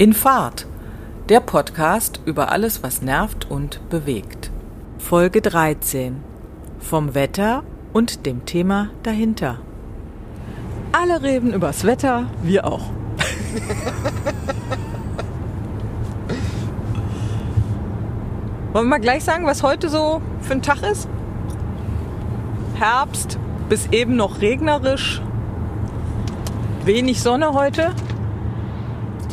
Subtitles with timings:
[0.00, 0.66] In Fahrt,
[1.28, 4.50] der Podcast über alles, was nervt und bewegt.
[4.96, 6.24] Folge 13.
[6.78, 9.58] Vom Wetter und dem Thema dahinter.
[10.92, 12.80] Alle reden übers Wetter, wir auch.
[18.72, 21.10] Wollen wir mal gleich sagen, was heute so für ein Tag ist?
[22.76, 23.38] Herbst,
[23.68, 25.20] bis eben noch regnerisch.
[26.86, 27.92] Wenig Sonne heute.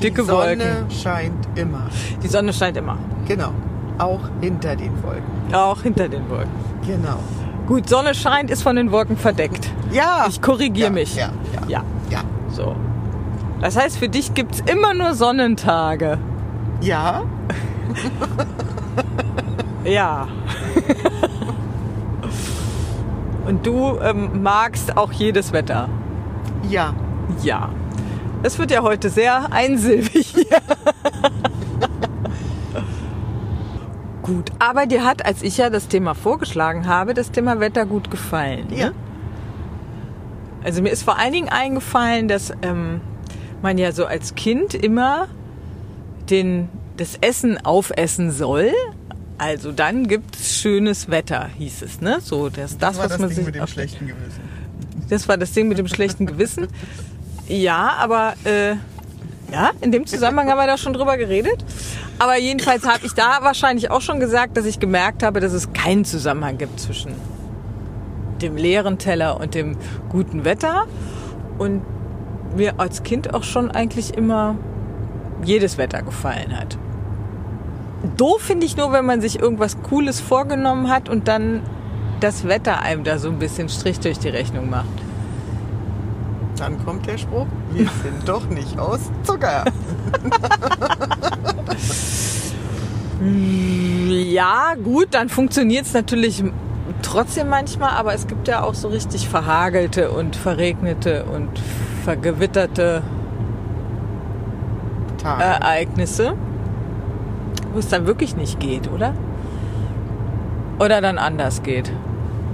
[0.01, 0.91] Dicke Die Sonne Wolken.
[0.91, 1.87] scheint immer.
[2.23, 2.97] Die Sonne scheint immer.
[3.27, 3.51] Genau.
[3.97, 5.53] Auch hinter den Wolken.
[5.53, 6.51] Auch hinter den Wolken.
[6.85, 7.17] Genau.
[7.67, 9.69] Gut, Sonne scheint, ist von den Wolken verdeckt.
[9.91, 10.25] Ja.
[10.29, 11.15] Ich korrigiere ja, mich.
[11.15, 11.61] Ja, ja.
[11.67, 12.19] Ja, Ja.
[12.49, 12.75] so.
[13.59, 16.17] Das heißt, für dich gibt's immer nur Sonnentage.
[16.81, 17.23] Ja.
[19.83, 20.27] Ja.
[23.47, 25.87] Und du ähm, magst auch jedes Wetter.
[26.69, 26.93] Ja.
[27.41, 27.69] Ja.
[28.43, 30.61] Es wird ja heute sehr einsilbig hier.
[34.23, 38.11] gut, aber dir hat, als ich ja das Thema vorgeschlagen habe, das Thema Wetter gut
[38.11, 38.67] gefallen.
[38.69, 38.77] ne?
[38.77, 38.91] Ja.
[40.63, 42.99] Also mir ist vor allen Dingen eingefallen, dass ähm,
[43.61, 45.27] man ja so als Kind immer
[46.29, 48.71] den, das Essen aufessen soll.
[49.37, 52.17] Also dann gibt's schönes Wetter, hieß es, ne?
[52.21, 54.41] So, das, das, Das war was das man Ding sich mit dem schlechten Gewissen.
[55.09, 56.67] das war das Ding mit dem schlechten Gewissen.
[57.47, 58.71] Ja, aber äh,
[59.51, 61.63] ja, in dem Zusammenhang haben wir da schon drüber geredet.
[62.19, 65.71] Aber jedenfalls habe ich da wahrscheinlich auch schon gesagt, dass ich gemerkt habe, dass es
[65.73, 67.13] keinen Zusammenhang gibt zwischen
[68.41, 69.77] dem leeren Teller und dem
[70.09, 70.87] guten Wetter.
[71.57, 71.81] Und
[72.55, 74.55] mir als Kind auch schon eigentlich immer
[75.43, 76.77] jedes Wetter gefallen hat.
[78.15, 81.61] Doof finde ich nur, wenn man sich irgendwas Cooles vorgenommen hat und dann
[82.19, 84.87] das Wetter einem da so ein bisschen Strich durch die Rechnung macht.
[86.57, 89.65] Dann kommt der Spruch, wir sind doch nicht aus Zucker.
[93.19, 96.43] Ja, gut, dann funktioniert es natürlich
[97.01, 101.49] trotzdem manchmal, aber es gibt ja auch so richtig verhagelte und verregnete und
[102.03, 103.01] vergewitterte
[105.17, 105.43] Tage.
[105.43, 106.35] Ereignisse,
[107.73, 109.13] wo es dann wirklich nicht geht, oder?
[110.79, 111.91] Oder dann anders geht.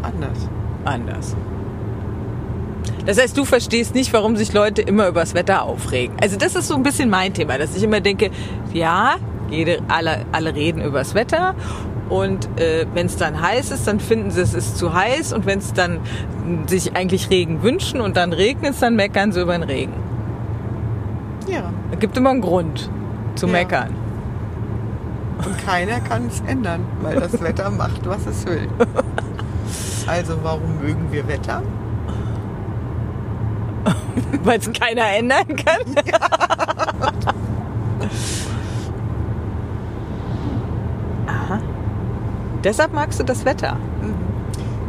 [0.01, 0.49] Anders.
[0.85, 1.35] Anders.
[3.05, 6.15] Das heißt, du verstehst nicht, warum sich Leute immer übers Wetter aufregen.
[6.21, 8.31] Also das ist so ein bisschen mein Thema, dass ich immer denke,
[8.71, 9.15] ja,
[9.49, 11.53] jede, alle, alle reden übers Wetter
[12.09, 15.45] und äh, wenn es dann heiß ist, dann finden sie es ist zu heiß und
[15.45, 15.99] wenn es dann
[16.67, 19.93] sich eigentlich Regen wünschen und dann regnet es, dann meckern sie über den Regen.
[21.47, 21.71] Ja.
[21.91, 22.89] Es gibt immer einen Grund
[23.35, 23.51] zu Ja.
[23.51, 23.89] meckern.
[25.45, 28.67] Und keiner kann es ändern, weil das Wetter macht, was es will.
[30.07, 31.61] Also warum mögen wir Wetter?
[34.43, 35.81] Weil es keiner ändern kann.
[41.27, 41.59] Aha.
[42.63, 43.77] Deshalb magst du das Wetter.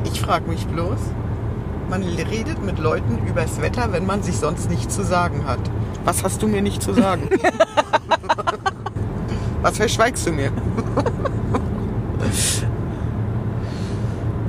[0.04, 0.98] Ich frage mich bloß,
[1.90, 5.58] man redet mit Leuten übers Wetter, wenn man sich sonst nichts zu sagen hat.
[6.04, 7.28] Was hast du mir nicht zu sagen?
[9.62, 10.50] Was verschweigst du mir?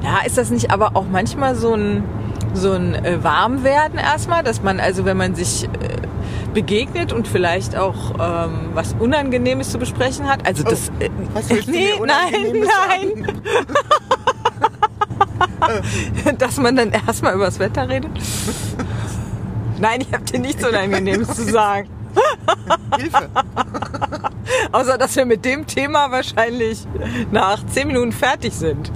[0.04, 2.04] Ja, ist das nicht aber auch manchmal so ein,
[2.56, 5.68] so ein äh, Warmwerden erstmal, dass man also, wenn man sich äh,
[6.54, 10.90] begegnet und vielleicht auch ähm, was Unangenehmes zu besprechen hat, also das...
[11.00, 13.36] äh, Oh, was willst du nee, mir nein,
[16.24, 18.12] nein, dass man dann erstmal über das Wetter redet.
[19.80, 21.90] Nein, ich habe dir nichts Unangenehmes zu sagen.
[22.98, 23.30] Hilfe.
[24.72, 26.86] Außer, dass wir mit dem Thema wahrscheinlich
[27.32, 28.92] nach zehn Minuten fertig sind.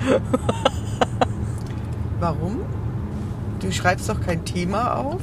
[2.19, 2.61] Warum?
[3.59, 5.21] Du schreibst doch kein Thema auf,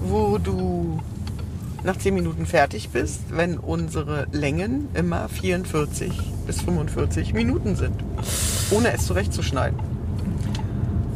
[0.00, 1.00] wo du
[1.84, 6.10] nach 10 Minuten fertig bist, wenn unsere Längen immer 44
[6.46, 7.94] bis 45 Minuten sind,
[8.70, 9.78] ohne es zurechtzuschneiden.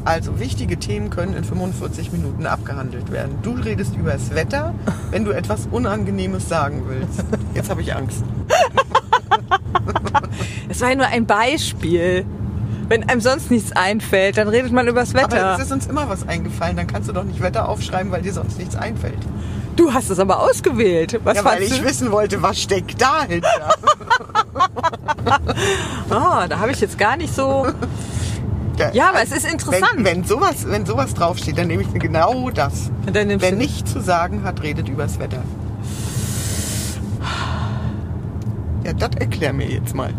[0.05, 3.39] Also wichtige Themen können in 45 Minuten abgehandelt werden.
[3.43, 4.73] Du redest über das Wetter,
[5.11, 7.25] wenn du etwas Unangenehmes sagen willst.
[7.55, 8.25] Jetzt habe ich Angst.
[10.69, 12.25] Es war ja nur ein Beispiel.
[12.91, 15.55] Wenn einem sonst nichts einfällt, dann redet man übers Aber Wetter.
[15.55, 16.77] es ist uns immer was eingefallen.
[16.77, 19.21] Dann kannst du doch nicht Wetter aufschreiben, weil dir sonst nichts einfällt.
[19.77, 21.21] Du hast es aber ausgewählt.
[21.23, 21.85] Was ja, weil ich du?
[21.85, 23.49] wissen wollte, was steckt dahinter.
[26.11, 27.67] Ah, da habe ich jetzt gar nicht so.
[28.93, 29.93] Ja, aber es ist interessant.
[29.99, 32.91] Wenn, wenn, sowas, wenn sowas draufsteht, dann nehme ich mir genau das.
[33.05, 35.43] Wer nichts zu sagen hat, redet übers Wetter.
[38.85, 40.13] Ja, das erklär mir jetzt mal.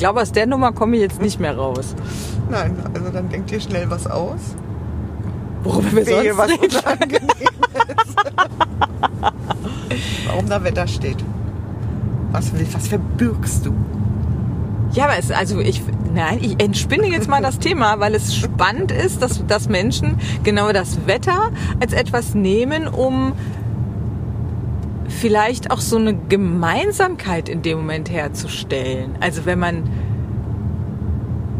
[0.00, 1.94] Ich glaube, aus der Nummer komme ich jetzt nicht mehr raus.
[2.48, 4.40] Nein, also dann denkt ihr schnell was aus.
[5.62, 6.50] Worüber wir Wehe, sonst was
[7.02, 7.28] reden.
[10.26, 11.18] warum da Wetter steht.
[12.32, 13.74] Was, was verbirgst du?
[14.92, 15.82] Ja, aber es, also ich,
[16.14, 20.72] nein, ich entspinne jetzt mal das Thema, weil es spannend ist, dass, dass Menschen genau
[20.72, 23.34] das Wetter als etwas nehmen, um
[25.20, 29.16] vielleicht auch so eine Gemeinsamkeit in dem Moment herzustellen.
[29.20, 29.90] Also wenn man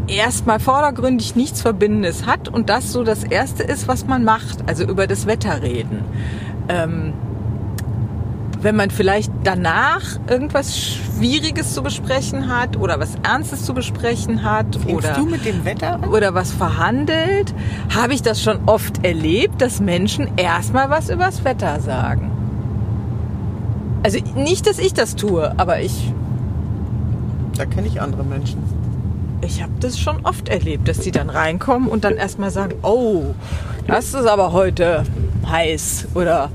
[0.07, 4.83] erstmal vordergründig nichts Verbindendes hat und das so das Erste ist, was man macht, also
[4.83, 6.03] über das Wetter reden.
[6.69, 7.13] Ähm,
[8.61, 14.75] wenn man vielleicht danach irgendwas Schwieriges zu besprechen hat oder was Ernstes zu besprechen hat
[14.75, 16.09] Fängst oder, du mit dem Wetter an?
[16.09, 17.53] oder was verhandelt,
[17.93, 22.40] habe ich das schon oft erlebt, dass Menschen erstmal was übers Wetter sagen.
[24.03, 26.11] Also nicht, dass ich das tue, aber ich,
[27.55, 28.63] Da kenne ich andere Menschen.
[29.41, 33.33] ich habe das schon oft erlebt, dass die dann reinkommen und dann erstmal sagen, oh,
[33.87, 35.03] das ist aber heute
[35.47, 36.49] heiß oder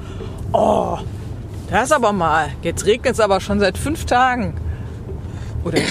[0.52, 0.98] oh,
[1.70, 4.54] das aber mal, jetzt regnet es aber schon seit fünf Tagen.
[5.64, 5.78] Oder.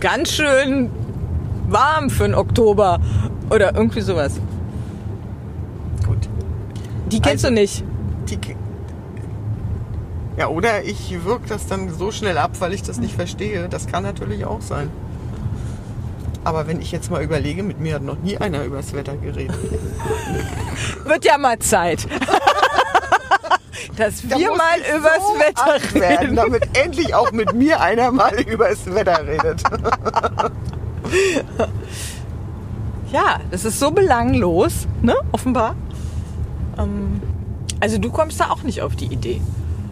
[0.00, 0.90] Ganz schön
[1.68, 3.00] warm für den Oktober
[3.50, 4.40] oder irgendwie sowas.
[7.16, 7.82] Die kennst Also- du nicht.
[8.28, 8.38] Die,
[10.36, 13.68] ja, oder ich wirke das dann so schnell ab, weil ich das nicht verstehe.
[13.70, 14.90] Das kann natürlich auch sein.
[16.44, 19.56] Aber wenn ich jetzt mal überlege, mit mir hat noch nie einer übers Wetter geredet.
[21.04, 22.06] Wird ja mal Zeit.
[23.96, 26.36] Dass Da wir mal übers so Wetter alt werden, reden.
[26.36, 29.62] damit endlich auch mit mir einer mal übers Wetter redet.
[33.12, 35.14] Ja, das ist so belanglos, ne?
[35.32, 35.76] Offenbar.
[36.78, 37.20] Ähm,
[37.80, 39.40] also du kommst da auch nicht auf die Idee.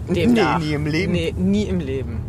[0.08, 0.58] Demnach.
[0.58, 1.12] Nee, nie im Leben.
[1.12, 2.20] Nee, nie im Leben.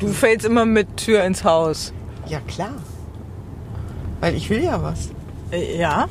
[0.00, 1.92] Du fällst immer mit Tür ins Haus.
[2.26, 2.74] Ja, klar.
[4.20, 5.10] Weil ich will ja was.
[5.50, 6.08] Äh, ja.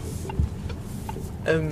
[1.46, 1.70] Ähm,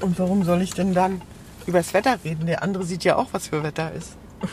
[0.00, 1.20] Und warum soll ich denn dann
[1.66, 2.46] übers Wetter reden?
[2.46, 4.16] Der andere sieht ja auch, was für Wetter ist.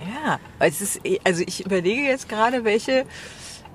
[0.00, 3.04] ja, weil es ist, also ich überlege jetzt gerade, welche,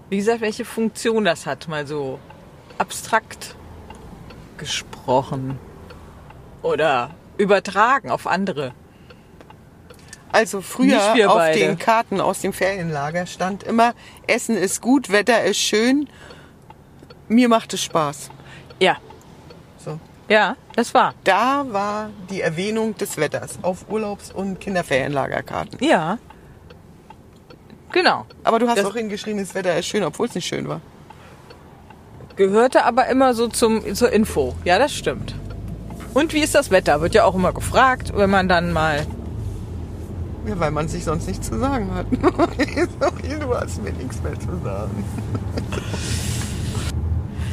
[0.09, 2.19] wie gesagt, welche Funktion das hat, mal so
[2.77, 3.55] abstrakt
[4.57, 5.59] gesprochen.
[6.61, 8.73] Oder übertragen auf andere.
[10.31, 11.59] Also früher auf beide.
[11.59, 13.93] den Karten aus dem Ferienlager stand immer,
[14.27, 16.09] Essen ist gut, Wetter ist schön,
[17.27, 18.29] mir macht es Spaß.
[18.79, 18.97] Ja,
[19.77, 19.99] So.
[20.27, 21.13] ja, das war.
[21.23, 25.79] Da war die Erwähnung des Wetters auf Urlaubs- und Kinderferienlagerkarten.
[25.83, 26.17] Ja.
[27.91, 28.25] Genau.
[28.43, 30.81] Aber du hast Das- auch hingeschrieben, das Wetter ist schön, obwohl es nicht schön war.
[32.37, 34.53] Gehörte aber immer so zum, zur Info.
[34.63, 35.33] Ja, das stimmt.
[36.13, 37.01] Und wie ist das Wetter?
[37.01, 39.07] Wird ja auch immer gefragt, wenn man dann mal.
[40.47, 42.05] Ja, weil man sich sonst nichts zu sagen hat.
[42.11, 45.03] du hast mir nichts mehr zu sagen.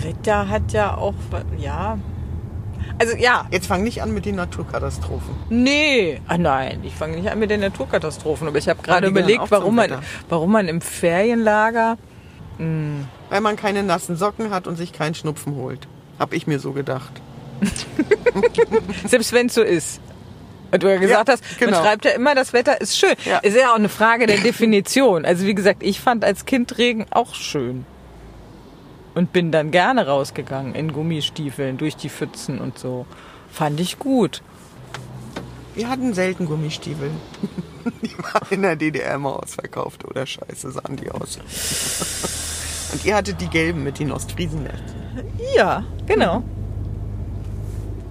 [0.02, 1.14] Wetter hat ja auch.
[1.58, 1.98] Ja.
[2.98, 3.46] Also ja.
[3.50, 5.34] Jetzt fang nicht an mit den Naturkatastrophen.
[5.48, 6.20] Nee.
[6.28, 8.48] Ah nein, ich fange nicht an mit den Naturkatastrophen.
[8.48, 9.90] Aber ich habe gerade überlegt, warum man,
[10.28, 11.96] warum man im Ferienlager.
[12.59, 15.87] Weil man keine nassen Socken hat und sich keinen Schnupfen holt.
[16.19, 17.21] Hab ich mir so gedacht.
[19.06, 20.01] Selbst wenn es so ist.
[20.71, 21.73] Und du ja gesagt Ja, hast, genau.
[21.73, 23.15] man schreibt ja immer, das Wetter ist schön.
[23.25, 23.39] Ja.
[23.39, 25.25] Ist ja auch eine Frage der Definition.
[25.25, 27.87] Also wie gesagt, ich fand als Kind Regen auch schön.
[29.15, 33.06] Und bin dann gerne rausgegangen in Gummistiefeln durch die Pfützen und so.
[33.53, 34.43] Fand ich gut.
[35.74, 37.10] Wir hatten selten Gummistiefel.
[38.02, 40.04] Die waren in der DDR immer ausverkauft.
[40.04, 41.38] Oder scheiße sahen die aus.
[42.93, 44.94] Und ihr hattet die gelben mit den Ostfriesennetzen.
[45.56, 46.43] Ja, genau.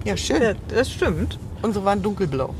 [0.04, 0.42] Ja, schön.
[0.42, 1.38] Ja, das stimmt.
[1.62, 2.54] Unsere waren dunkelblau.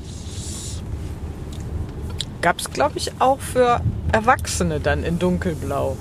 [2.41, 3.81] Gab es, glaube ich, auch für
[4.13, 5.97] Erwachsene dann in dunkelblau.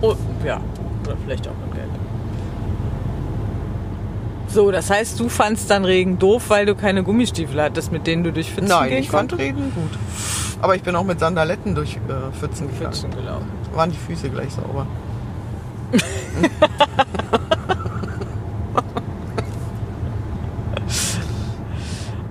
[0.00, 0.60] Oh, ja,
[1.04, 1.99] oder vielleicht auch in gelb.
[4.52, 8.24] So, das heißt, du fandst dann Regen doof, weil du keine Gummistiefel hattest, mit denen
[8.24, 9.48] du durch Pfützen Nein, gehen ich fand konntest?
[9.48, 9.98] Reden gut.
[10.60, 12.92] Aber ich bin auch mit Sandaletten durch äh, Pfützen gegangen.
[12.92, 13.46] Pfützen gelaufen.
[13.74, 14.86] Waren die Füße gleich sauber.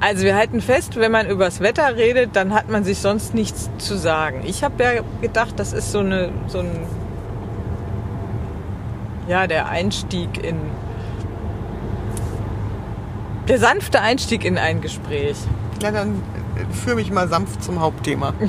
[0.01, 3.69] Also wir halten fest, wenn man übers Wetter redet, dann hat man sich sonst nichts
[3.79, 4.43] zu sagen.
[4.45, 6.71] Ich habe ja gedacht, das ist so eine so ein
[9.27, 10.55] ja der Einstieg in
[13.49, 15.35] der sanfte Einstieg in ein Gespräch.
[15.81, 16.21] Ja, dann
[16.55, 18.33] äh, führ mich mal sanft zum Hauptthema.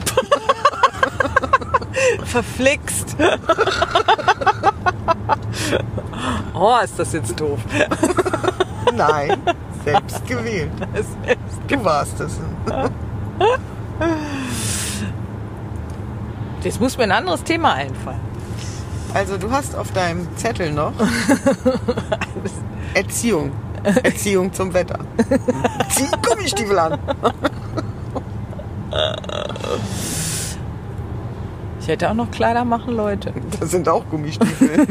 [2.24, 3.16] Verflixt.
[6.54, 7.60] oh, ist das jetzt doof.
[8.94, 9.40] Nein,
[9.84, 10.70] selbst gewählt.
[11.68, 12.32] Du warst es.
[16.64, 18.18] Jetzt muss mir ein anderes Thema einfallen.
[19.14, 20.92] Also du hast auf deinem Zettel noch
[22.94, 23.52] Erziehung.
[24.02, 24.98] Erziehung zum Wetter.
[25.90, 26.98] Zieh Gummistiefel an.
[31.80, 33.32] Ich hätte auch noch Kleider machen, Leute.
[33.58, 34.86] Das sind auch Gummistiefel.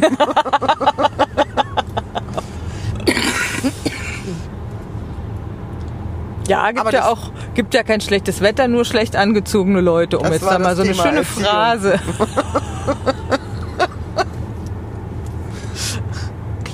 [6.50, 10.32] Ja, gibt Aber ja auch, gibt ja kein schlechtes Wetter, nur schlecht angezogene Leute, um
[10.32, 11.46] jetzt da mal so eine Thema schöne Erziehung.
[11.46, 12.00] Phrase.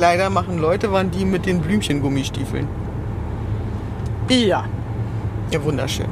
[0.05, 2.67] Kleider machen Leute waren die mit den Blümchen-Gummistiefeln.
[4.29, 4.65] Ja.
[5.50, 6.05] Ja, wunderschön.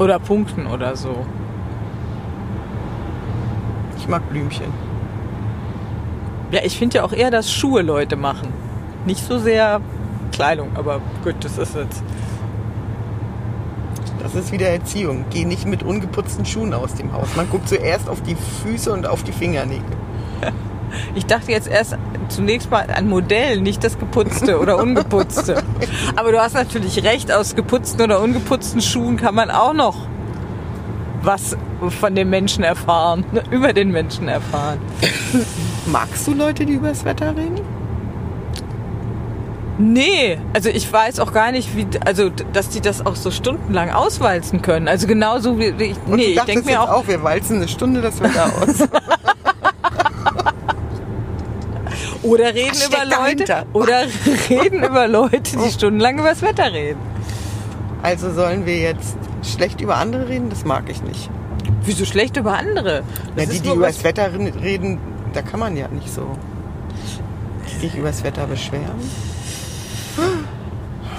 [0.00, 1.24] Oder Punkten oder so.
[3.96, 4.72] Ich mag Blümchen.
[6.50, 8.48] Ja, ich finde ja auch eher, dass Schuhe Leute machen.
[9.06, 9.80] Nicht so sehr
[10.32, 12.02] Kleidung, aber gut, das ist jetzt.
[14.24, 15.26] Das ist wieder Erziehung.
[15.30, 17.28] Geh nicht mit ungeputzten Schuhen aus dem Haus.
[17.36, 19.84] Man guckt zuerst auf die Füße und auf die Fingernägel.
[21.14, 21.96] Ich dachte jetzt erst
[22.28, 25.62] zunächst mal an Modell, nicht das geputzte oder ungeputzte.
[26.16, 29.96] Aber du hast natürlich recht, aus geputzten oder ungeputzten Schuhen kann man auch noch
[31.22, 31.56] was
[32.00, 34.78] von dem Menschen erfahren, über den Menschen erfahren.
[35.86, 37.60] Magst du Leute, die über das Wetter reden?
[39.80, 43.90] Nee, also ich weiß auch gar nicht, wie, also dass die das auch so stundenlang
[43.90, 44.88] auswalzen können.
[44.88, 48.20] Also genauso wie ich, nee, ich denke mir auch, auch, wir walzen eine Stunde das
[48.20, 48.86] Wetter aus.
[52.22, 53.66] oder reden über Leute, dahinter?
[53.72, 54.02] oder
[54.48, 55.64] reden über Leute, Oh.
[55.64, 57.00] die stundenlang über das Wetter reden.
[58.02, 60.48] Also sollen wir jetzt schlecht über andere reden?
[60.50, 61.28] Das mag ich nicht.
[61.84, 63.02] Wieso schlecht über andere?
[63.36, 64.30] Das die, die über das Wetter
[64.62, 64.98] reden,
[65.32, 66.22] da kann man ja nicht so
[67.80, 68.98] sich über das Wetter beschweren.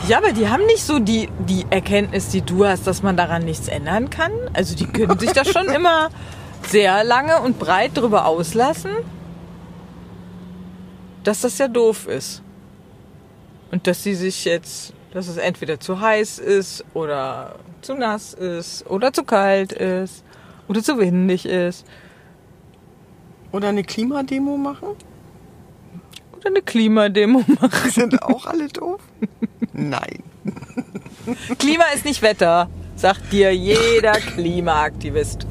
[0.08, 3.44] Ja, aber die haben nicht so die, die Erkenntnis, die du hast, dass man daran
[3.46, 4.32] nichts ändern kann.
[4.54, 6.10] Also die können sich da schon immer
[6.68, 8.92] sehr lange und breit drüber auslassen,
[11.24, 12.42] dass das ja doof ist.
[13.72, 18.86] Und dass sie sich jetzt, dass es entweder zu heiß ist oder zu nass ist
[18.90, 20.24] oder zu kalt ist
[20.68, 21.86] oder zu windig ist
[23.52, 24.90] Oder eine Klimademo machen?
[26.42, 27.90] oder eine Klimademo machen.
[27.92, 29.02] Sind auch alle doof?
[29.74, 30.24] Nein.
[31.60, 35.46] Klima ist nicht Wetter, sagt dir jeder Klimaaktivist.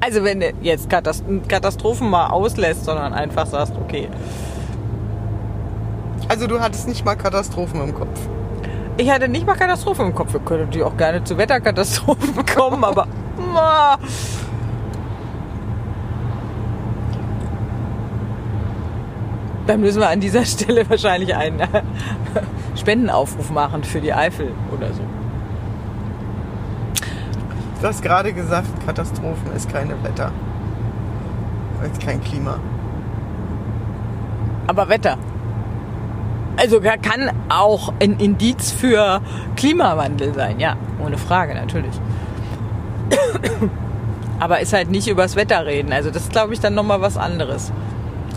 [0.00, 4.08] Also wenn du jetzt Katast- Katastrophen mal auslässt, sondern einfach sagst, okay,
[6.28, 8.18] Also du hattest nicht mal Katastrophen im Kopf.
[8.96, 10.32] ich hatte nicht mal Katastrophen im Kopf.
[10.32, 13.06] Wir können natürlich auch gerne zu Wetterkatastrophen kommen, aber
[13.52, 13.98] ma,
[19.66, 21.60] dann müssen wir an dieser Stelle wahrscheinlich einen
[22.76, 25.02] Spendenaufruf machen für die Eifel oder so.
[27.80, 30.30] Du hast gerade gesagt, Katastrophen ist keine Wetter.
[31.82, 32.58] Ist kein Klima.
[34.66, 35.16] Aber Wetter.
[36.58, 39.22] Also kann auch ein Indiz für
[39.56, 41.98] Klimawandel sein, ja, ohne Frage natürlich.
[44.40, 45.92] Aber ist halt nicht übers Wetter reden.
[45.92, 47.72] Also das ist, glaube ich, dann nochmal was anderes.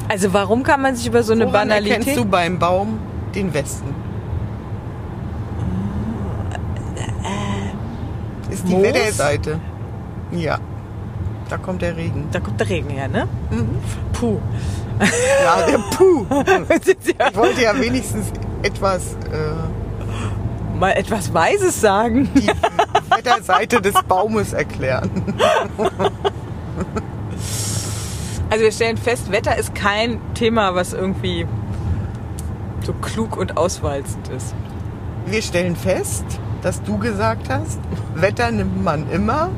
[0.07, 2.15] Also warum kann man sich über so eine Woran Banalität...
[2.15, 2.99] du beim Baum
[3.35, 4.02] den Westen?
[8.63, 8.83] Ist die Moos?
[8.83, 9.59] Wetterseite.
[10.31, 10.57] Ja.
[11.49, 12.29] Da kommt der Regen.
[12.31, 13.27] Da kommt der Regen her, ne?
[13.51, 13.77] Mhm.
[14.13, 14.39] Puh.
[15.43, 16.25] Ja, der Puh.
[17.29, 18.27] Ich wollte ja wenigstens
[18.61, 22.29] etwas äh, Mal etwas Weises sagen.
[22.35, 22.47] die
[23.09, 25.09] Wetterseite des Baumes erklären.
[28.49, 31.47] Also wir stellen fest, Wetter ist kein Thema, was irgendwie
[32.83, 34.53] so klug und auswalzend ist.
[35.25, 36.23] Wir stellen fest,
[36.63, 37.79] dass du gesagt hast,
[38.15, 39.49] Wetter nimmt man immer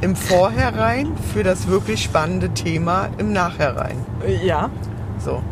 [0.00, 4.04] im Vorherein für das wirklich spannende Thema im Nachherein.
[4.42, 4.70] Ja.
[5.18, 5.42] So.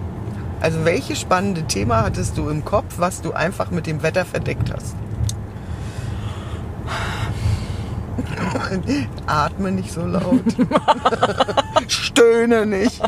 [0.60, 4.72] Also welches spannende Thema hattest du im Kopf, was du einfach mit dem Wetter verdeckt
[4.72, 4.96] hast?
[9.26, 10.40] Atme nicht so laut.
[11.88, 13.02] Stöhne nicht.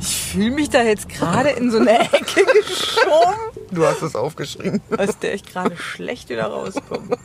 [0.00, 4.80] Ich fühle mich da jetzt gerade in so eine Ecke geschoben, Du hast es aufgeschrieben.
[4.96, 7.16] aus der ich gerade schlecht wieder rauskomme.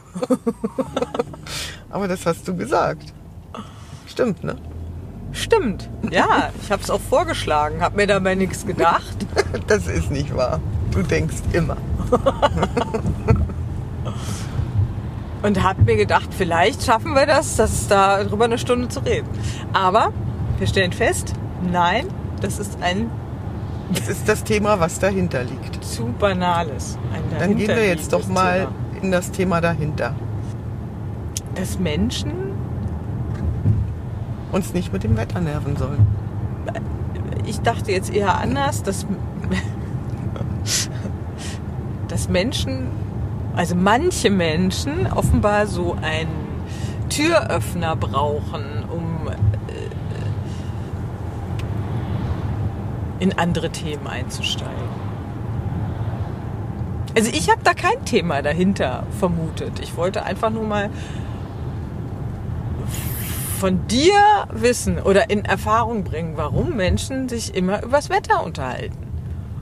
[1.90, 3.14] Aber das hast du gesagt.
[4.08, 4.56] Stimmt, ne?
[5.32, 5.90] Stimmt.
[6.12, 9.18] Ja, ich habe es auch vorgeschlagen, habe mir dabei nichts gedacht.
[9.68, 10.60] Das ist nicht wahr.
[10.92, 11.78] Du denkst immer.
[15.44, 19.02] Und habe mir gedacht, vielleicht schaffen wir das, das ist da drüber eine Stunde zu
[19.02, 19.28] reden.
[19.74, 20.12] Aber
[20.58, 21.34] wir stellen fest,
[21.72, 22.08] nein,
[22.42, 23.12] das ist ein
[23.94, 25.84] Das ist das Thema, was dahinter liegt.
[25.84, 26.98] zu banales.
[27.14, 29.04] Ein Dann gehen wir jetzt doch mal Thema.
[29.04, 30.16] in das Thema dahinter.
[31.56, 32.32] Dass Menschen
[34.52, 36.08] uns nicht mit dem Wetter nerven sollen.
[37.46, 39.06] Ich dachte jetzt eher anders, dass,
[42.08, 42.88] dass Menschen,
[43.56, 46.30] also manche Menschen offenbar so einen
[47.10, 49.34] Türöffner brauchen, um äh,
[53.24, 54.74] in andere Themen einzusteigen.
[57.16, 59.80] Also ich habe da kein Thema dahinter vermutet.
[59.80, 60.90] Ich wollte einfach nur mal
[63.62, 64.14] von dir
[64.52, 68.98] wissen oder in Erfahrung bringen, warum Menschen sich immer übers Wetter unterhalten.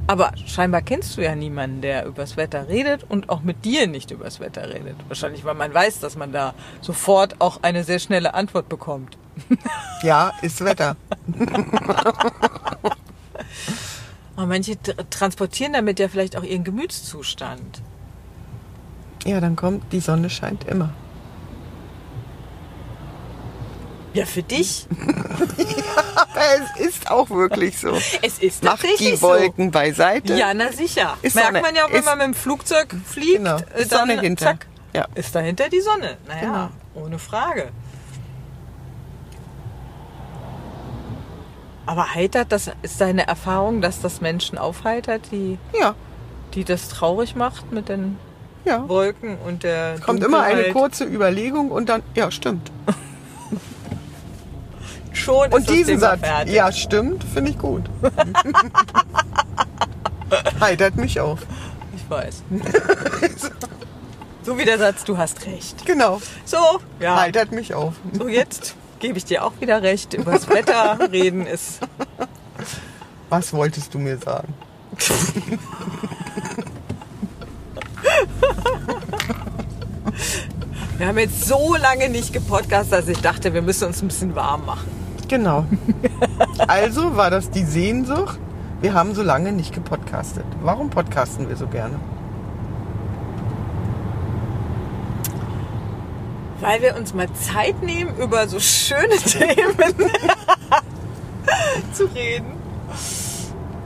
[0.08, 4.10] Aber scheinbar kennst du ja niemanden, der übers Wetter redet und auch mit dir nicht
[4.10, 4.96] übers Wetter redet.
[5.08, 9.20] Wahrscheinlich, weil man weiß, dass man da sofort auch eine sehr schnelle Antwort bekommt.
[10.02, 10.96] Ja, ist Wetter.
[14.36, 17.82] Aber manche tr- transportieren damit ja vielleicht auch ihren Gemütszustand.
[19.26, 20.90] Ja, dann kommt, die Sonne scheint immer.
[24.14, 24.88] Ja, für dich.
[26.16, 26.42] Aber
[26.76, 27.98] es ist auch wirklich so.
[28.22, 30.34] Es ist tatsächlich die Wolken beiseite.
[30.34, 30.40] so.
[30.40, 31.18] Ja, na sicher.
[31.22, 31.62] Ist Merkt Sonne.
[31.62, 33.38] man ja auch, wenn Ist- man mit dem Flugzeug fliegt.
[33.38, 33.58] Genau.
[33.76, 34.46] äh, Ist Sonne dann, hinter.
[34.46, 35.08] Zack, Ja.
[35.16, 36.18] ist dahinter die Sonne.
[36.28, 37.70] Naja, ohne Frage.
[41.86, 45.96] Aber heitert, das ist deine Erfahrung, dass das Menschen aufheitert, die, Ja,
[46.54, 48.18] die das traurig macht mit den
[48.66, 48.88] ja.
[48.88, 50.74] Wolken und der Kommt immer eine Dunkelheit?
[50.74, 52.72] kurze Überlegung und dann, ja, stimmt.
[55.14, 56.54] Schon ist Und diesen Satz, fertig.
[56.54, 57.84] ja, stimmt, finde ich gut.
[60.62, 61.40] Heitert mich auf.
[61.96, 62.44] Ich weiß.
[64.44, 65.86] so wie der Satz, du hast recht.
[65.86, 66.58] Genau, So,
[67.00, 67.20] ja.
[67.20, 67.96] heitert mich auf.
[68.14, 70.14] So, jetzt gebe ich dir auch wieder recht.
[70.14, 71.80] Über das Wetter reden ist.
[73.30, 74.54] Was wolltest du mir sagen?
[80.98, 84.36] Wir haben jetzt so lange nicht gepodcastet, dass ich dachte, wir müssen uns ein bisschen
[84.36, 84.88] warm machen.
[85.28, 85.66] Genau.
[86.68, 88.38] Also war das die Sehnsucht.
[88.82, 90.46] Wir haben so lange nicht gepodcastet.
[90.62, 92.00] Warum podcasten wir so gerne?
[96.62, 99.76] Weil wir uns mal Zeit nehmen, über so schöne Themen
[101.94, 102.54] zu reden.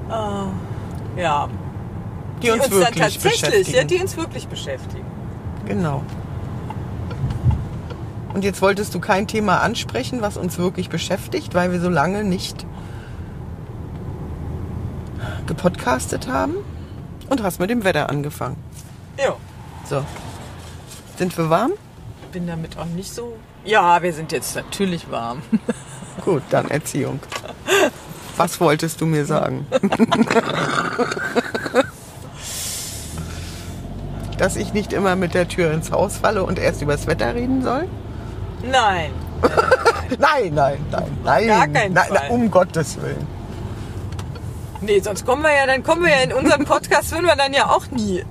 [0.10, 1.50] Äh, ja.
[2.44, 3.78] Die, uns, dann wirklich tatsächlich, beschäftigen.
[3.78, 5.06] ja, die uns wirklich beschäftigen.
[5.66, 6.04] Genau.
[8.34, 12.26] Und jetzt wolltest du kein Thema ansprechen, was uns wirklich beschäftigt, weil wir so lange
[12.26, 12.66] nicht
[15.48, 16.56] gepodcastet haben
[17.30, 18.58] und hast mit dem Wetter angefangen.
[19.18, 19.36] Ja.
[19.90, 20.04] So.
[21.18, 21.72] Sind wir warm?
[22.36, 23.38] Bin damit auch nicht so.
[23.64, 25.42] Ja, wir sind jetzt natürlich warm.
[26.26, 27.22] Gut, dann Erziehung.
[28.36, 29.66] Was wolltest du mir sagen?
[34.38, 37.64] Dass ich nicht immer mit der Tür ins Haus falle und erst übers Wetter reden
[37.64, 37.88] soll?
[38.70, 39.12] Nein.
[40.20, 41.48] Nein, nein, nein, nein.
[41.48, 42.20] gar keinen nein, Fall.
[42.20, 43.26] nein, um Gottes Willen.
[44.82, 47.54] Nee, sonst kommen wir ja, dann kommen wir ja in unserem Podcast, würden wir dann
[47.54, 48.26] ja auch nie äh,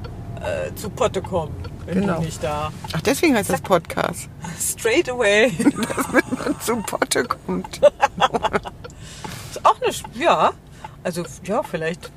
[0.75, 1.64] zu Potte kommen.
[1.87, 2.17] Genau.
[2.17, 2.73] du nicht da.
[2.93, 4.29] Ach, deswegen heißt das Podcast.
[4.61, 5.53] Straight away.
[5.63, 7.77] Man zu Potte kommt.
[9.51, 10.53] Ist auch eine, Sch- ja.
[11.03, 12.11] Also, ja, vielleicht.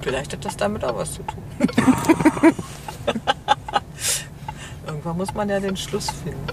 [0.00, 1.42] Vielleicht hat das damit auch was zu tun.
[4.86, 6.46] Irgendwann muss man ja den Schluss finden.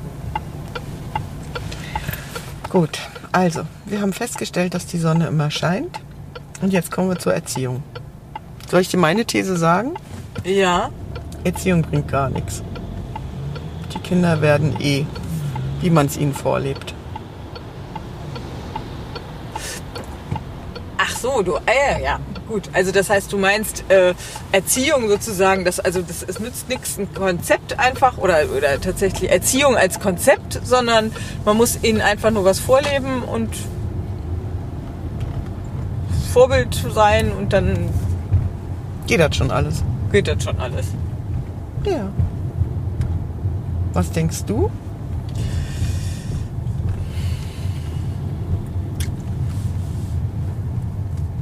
[2.69, 2.99] Gut,
[3.32, 5.99] also, wir haben festgestellt, dass die Sonne immer scheint.
[6.62, 7.84] Und jetzt kommen wir zur Erziehung.
[8.69, 9.93] Soll ich dir meine These sagen?
[10.46, 10.92] Ja,
[11.44, 12.62] Erziehung bringt gar nichts.
[13.92, 15.04] Die Kinder werden eh,
[15.82, 16.94] wie man es ihnen vorlebt.
[21.00, 22.70] Ach so, du, äh, ja, gut.
[22.74, 24.14] Also das heißt, du meinst äh,
[24.52, 29.76] Erziehung sozusagen, das, also das, es nützt nichts ein Konzept einfach oder, oder tatsächlich Erziehung
[29.76, 31.12] als Konzept, sondern
[31.44, 33.50] man muss ihnen einfach nur was vorleben und
[36.32, 37.90] Vorbild sein und dann
[39.08, 39.84] Geht das schon alles?
[40.15, 40.86] Geht das schon alles.
[41.84, 42.10] Ja.
[43.91, 44.71] Was denkst du?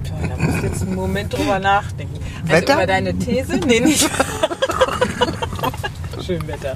[0.04, 2.18] Tja, da musst du jetzt einen Moment drüber nachdenken.
[2.42, 2.74] Also Wetter?
[2.74, 3.58] über deine These?
[3.58, 4.10] Nee, nicht.
[6.26, 6.76] Schön Wetter.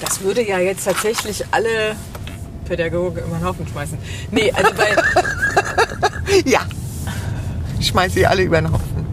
[0.00, 1.96] Das würde ja jetzt tatsächlich alle
[2.64, 3.98] Pädagogen über den Haufen schmeißen.
[4.30, 4.94] Nee, also bei,
[6.44, 6.60] Ja.
[7.88, 9.06] Ich schmeiß sie alle über den Haufen.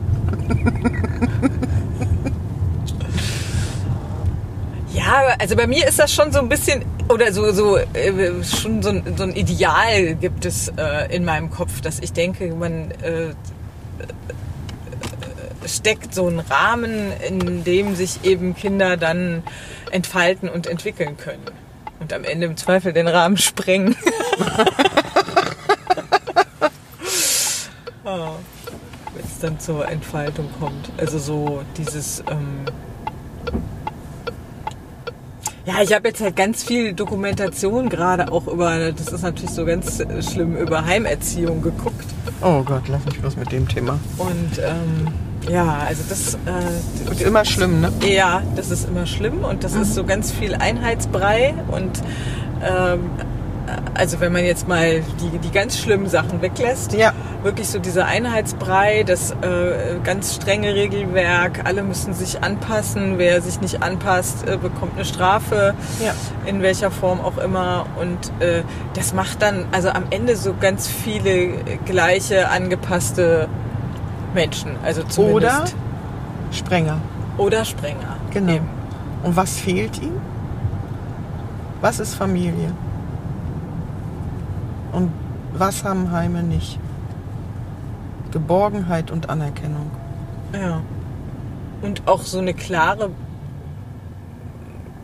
[4.94, 8.84] ja, also bei mir ist das schon so ein bisschen, oder so, so äh, schon
[8.84, 12.92] so ein, so ein Ideal gibt es äh, in meinem Kopf, dass ich denke, man,
[13.02, 13.34] äh,
[15.66, 19.44] steckt so ein Rahmen, in dem sich eben Kinder dann
[19.92, 21.46] entfalten und entwickeln können.
[22.02, 23.96] Und am Ende im Zweifel den Rahmen sprengen.
[28.04, 28.36] oh,
[29.46, 30.92] dann zur Entfaltung kommt.
[30.98, 32.24] Also so dieses...
[32.30, 32.66] Ähm
[35.66, 39.66] ja, ich habe jetzt halt ganz viel Dokumentation gerade auch über, das ist natürlich so
[39.66, 42.06] ganz schlimm, über Heimerziehung geguckt.
[42.42, 44.00] Oh Gott, lass mich bloß mit dem Thema.
[44.18, 45.08] Und ähm,
[45.50, 47.92] ja, also das äh, ist immer schlimm, ne?
[48.02, 49.82] Ja, das ist immer schlimm und das mhm.
[49.82, 52.00] ist so ganz viel Einheitsbrei und
[52.64, 53.10] ähm,
[53.94, 57.14] also wenn man jetzt mal die, die ganz schlimmen Sachen weglässt, ja.
[57.44, 63.62] wirklich so dieser Einheitsbrei, das äh, ganz strenge Regelwerk, alle müssen sich anpassen, wer sich
[63.62, 65.74] nicht anpasst, äh, bekommt eine Strafe,
[66.04, 66.14] ja.
[66.46, 70.88] in welcher Form auch immer und äh, das macht dann also am Ende so ganz
[70.88, 71.54] viele
[71.86, 73.48] gleiche angepasste
[74.34, 75.56] Menschen, also zumindest.
[75.56, 75.66] Oder
[76.52, 76.98] Sprenger.
[77.38, 78.18] Oder Sprenger.
[78.32, 78.54] Genau.
[78.54, 78.70] Eben.
[79.24, 80.22] Und was fehlt ihm?
[81.82, 82.72] Was ist Familie?
[84.96, 85.12] Und
[85.54, 86.80] was haben Heime nicht?
[88.32, 89.92] Geborgenheit und Anerkennung.
[90.54, 90.82] Ja.
[91.82, 93.10] Und auch so eine klare,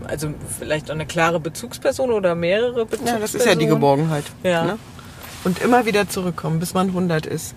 [0.08, 3.16] also vielleicht auch eine klare Bezugsperson oder mehrere Bezugspersonen.
[3.16, 4.24] Ja, das ist ja die Geborgenheit.
[4.44, 4.64] Ja.
[4.64, 4.78] Ne?
[5.44, 7.54] Und immer wieder zurückkommen, bis man 100 ist.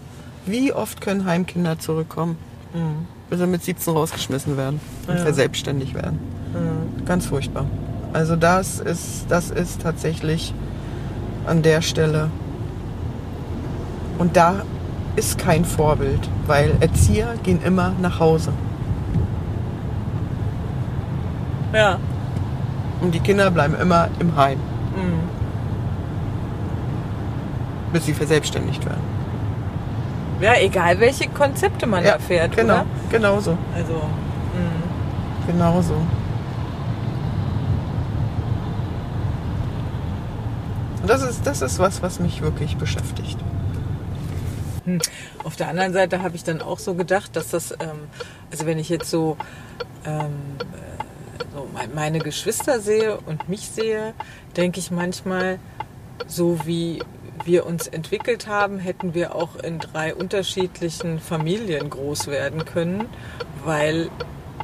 [0.47, 2.37] Wie oft können Heimkinder zurückkommen?
[2.75, 3.07] Mhm.
[3.31, 5.23] Bis sie mit 17 rausgeschmissen werden und Ja.
[5.23, 6.19] verselbstständig werden.
[6.53, 7.05] Mhm.
[7.05, 7.67] Ganz furchtbar.
[8.13, 10.53] Also das ist, das ist tatsächlich
[11.47, 12.31] an der Stelle.
[14.19, 14.63] Und da
[15.17, 18.53] ist kein Vorbild, weil Erzieher gehen immer nach Hause.
[21.73, 21.99] Ja.
[23.01, 24.59] Und die Kinder bleiben immer im Heim,
[24.97, 25.21] Mhm.
[27.93, 29.03] bis sie verselbstständigt werden.
[30.41, 32.85] Ja, egal welche Konzepte man da fährt, genau, oder?
[33.11, 35.53] genau so, Also, mh.
[35.53, 35.81] genau
[41.05, 43.37] Und das ist, das ist was, was mich wirklich beschäftigt.
[44.87, 45.03] Hm.
[45.45, 48.09] Auf der anderen Seite habe ich dann auch so gedacht, dass das, ähm,
[48.51, 49.37] also wenn ich jetzt so,
[50.07, 54.15] ähm, äh, so me- meine Geschwister sehe und mich sehe,
[54.57, 55.59] denke ich manchmal,
[56.27, 57.03] so wie
[57.45, 63.11] wir uns entwickelt haben, hätten wir auch in drei unterschiedlichen Familien groß werden können,
[63.63, 64.09] weil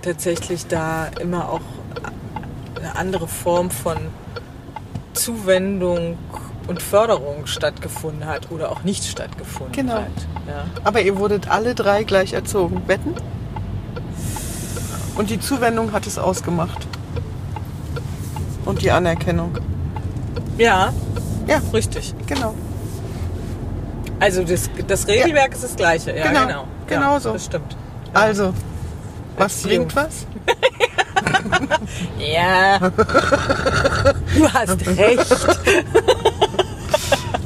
[0.01, 1.61] tatsächlich da immer auch
[2.77, 3.99] eine andere Form von
[5.15, 6.19] Zuwendung
[6.67, 9.95] und Förderung stattgefunden hat oder auch nicht stattgefunden Genau.
[9.95, 10.07] hat.
[10.47, 10.65] Ja.
[10.85, 12.83] Aber ihr wurdet alle drei gleich erzogen.
[12.87, 13.15] Wetten?
[15.17, 16.87] Und die Zuwendung hat es ausgemacht.
[18.65, 19.59] Und die Anerkennung.
[20.59, 20.93] ja,
[21.47, 22.15] Ja, richtig.
[22.27, 22.55] genau.
[24.21, 26.15] Also das, das Regelwerk ist das gleiche.
[26.17, 26.65] Ja, Genau, genau.
[26.87, 27.33] genau ja, so.
[27.33, 27.77] Das stimmt.
[28.13, 28.53] Also,
[29.39, 29.89] was Erziehung.
[29.89, 30.27] bringt was?
[32.19, 32.79] Ja.
[32.79, 35.37] du hast recht.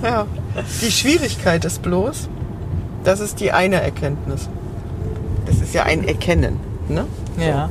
[0.02, 0.26] Ja.
[0.82, 2.28] Die Schwierigkeit ist bloß,
[3.04, 4.48] das ist die eine Erkenntnis.
[5.46, 6.60] Das ist ja ein Erkennen.
[6.88, 7.06] Ne?
[7.38, 7.70] Ja.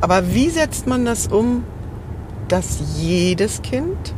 [0.00, 1.64] Aber wie setzt man das um,
[2.48, 4.14] dass jedes Kind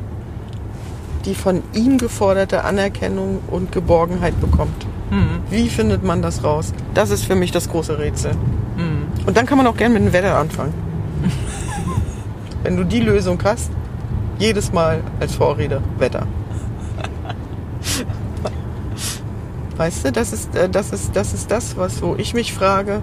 [1.24, 4.86] die von ihm geforderte Anerkennung und Geborgenheit bekommt?
[5.10, 5.40] Hm.
[5.50, 6.72] Wie findet man das raus?
[6.94, 8.32] Das ist für mich das große Rätsel.
[9.28, 10.72] Und dann kann man auch gerne mit dem Wetter anfangen.
[12.62, 13.70] Wenn du die Lösung hast,
[14.38, 16.26] jedes Mal als Vorrede Wetter.
[19.76, 23.02] Weißt du, das ist, äh, das ist, das ist das, was wo ich mich frage.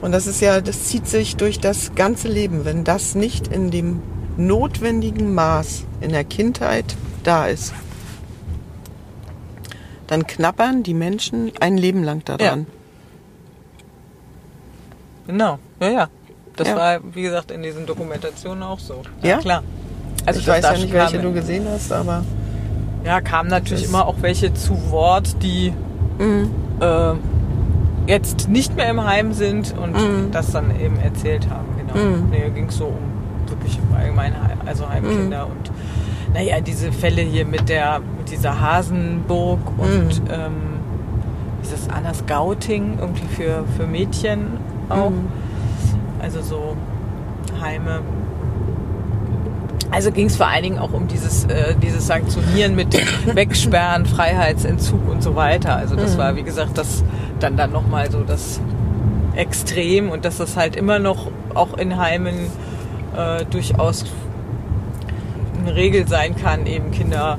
[0.00, 2.64] Und das ist ja, das zieht sich durch das ganze Leben.
[2.64, 4.02] Wenn das nicht in dem
[4.36, 7.72] notwendigen Maß in der Kindheit da ist,
[10.08, 12.66] dann knabbern die Menschen ein Leben lang daran.
[15.26, 15.58] Genau.
[15.80, 16.08] Ja, ja.
[16.56, 16.76] Das Ja.
[16.76, 19.02] war, wie gesagt, in diesen Dokumentationen auch so.
[19.22, 19.38] Ja?
[19.38, 19.62] klar.
[20.24, 22.22] Also ich weiß ja nicht, welche du gesehen hast, aber
[23.04, 25.72] Ja, kamen natürlich immer auch welche zu Wort, die
[26.18, 26.50] Mhm.
[26.80, 27.12] äh,
[28.08, 30.30] jetzt nicht mehr im Heim sind und Mhm.
[30.32, 31.66] das dann eben erzählt haben.
[31.78, 32.04] Genau.
[32.04, 32.30] Mhm.
[32.30, 35.52] Nee, ging es so um wirklich um allgemeine Heim, also Heimkinder Mhm.
[35.52, 35.70] und
[36.34, 40.28] naja, diese Fälle hier mit der mit dieser Hasenburg und Mhm.
[40.30, 40.52] ähm,
[41.62, 45.10] dieses Anna Scouting irgendwie für, für Mädchen auch.
[45.10, 45.28] Mhm.
[46.20, 46.76] Also so
[47.60, 48.00] Heime.
[49.90, 52.94] Also ging es vor allen Dingen auch um dieses, äh, dieses Sanktionieren mit
[53.34, 55.76] Wegsperren, Freiheitsentzug und so weiter.
[55.76, 56.18] Also das Mhm.
[56.18, 57.04] war, wie gesagt, das
[57.40, 58.60] dann dann nochmal so das
[59.36, 62.34] Extrem und dass das halt immer noch auch in Heimen
[63.16, 64.04] äh, durchaus
[65.62, 67.38] eine Regel sein kann, eben Kinder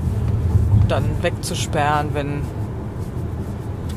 [0.87, 2.41] dann wegzusperren, wenn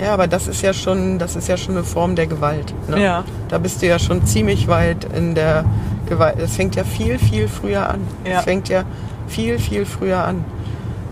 [0.00, 2.72] Ja, aber das ist ja schon, das ist ja schon eine Form der Gewalt.
[2.88, 3.02] Ne?
[3.02, 3.24] Ja.
[3.48, 5.64] Da bist du ja schon ziemlich weit in der
[6.08, 6.38] Gewalt.
[6.38, 8.00] Es fängt ja viel, viel früher an.
[8.24, 8.40] Es Ja.
[8.40, 8.84] fängt ja
[9.28, 10.44] viel, viel früher an.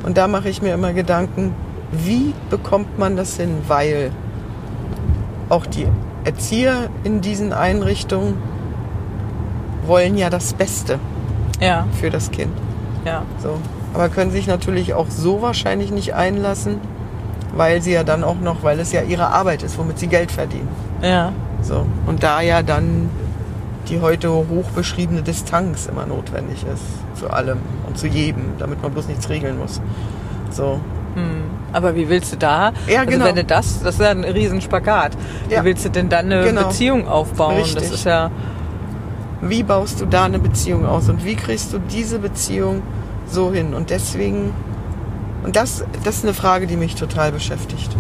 [0.05, 1.55] Und da mache ich mir immer Gedanken,
[1.93, 3.59] wie bekommt man das hin?
[3.69, 4.11] Weil
[5.49, 5.87] auch die
[6.25, 8.37] Erzieher in diesen Einrichtungen
[9.87, 10.99] wollen ja das Beste
[11.61, 12.53] Ja, für das Kind.
[13.05, 13.23] ja.
[13.43, 13.59] So.
[13.95, 16.77] Aber können sich natürlich auch so wahrscheinlich nicht einlassen,
[17.59, 20.33] weil sie ja dann auch noch, weil es ja ihre Arbeit ist, womit sie Geld
[20.33, 20.69] verdienen.
[21.03, 21.33] Ja.
[21.61, 21.85] So.
[22.07, 23.11] Und da ja dann
[23.89, 28.93] die heute hoch beschriebene Distanz immer notwendig ist zu allem und zu jedem, damit man
[28.93, 29.81] bloß nichts regeln muss.
[30.51, 30.81] So.
[31.73, 32.73] Aber wie willst du da?
[32.87, 33.25] Ja, also genau.
[33.25, 35.13] wenn du das, das ist ja ein Riesenspagat.
[35.51, 35.61] Ja.
[35.61, 36.69] Wie willst du denn dann eine Genau.
[36.69, 37.57] Beziehung aufbauen?
[37.59, 37.93] Das Richtig.
[37.93, 38.31] ist ja,
[39.41, 42.83] Wie baust du da eine Beziehung aus und wie kriegst du diese Beziehung
[43.29, 43.75] so hin?
[43.75, 44.53] Und deswegen,
[45.45, 47.97] und das, das ist eine Frage, die mich total beschäftigt.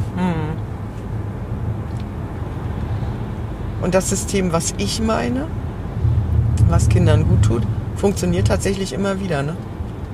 [3.80, 5.46] Und das System, was ich meine,
[6.68, 7.62] was Kindern gut tut,
[7.96, 9.42] funktioniert tatsächlich immer wieder.
[9.42, 9.56] Ne?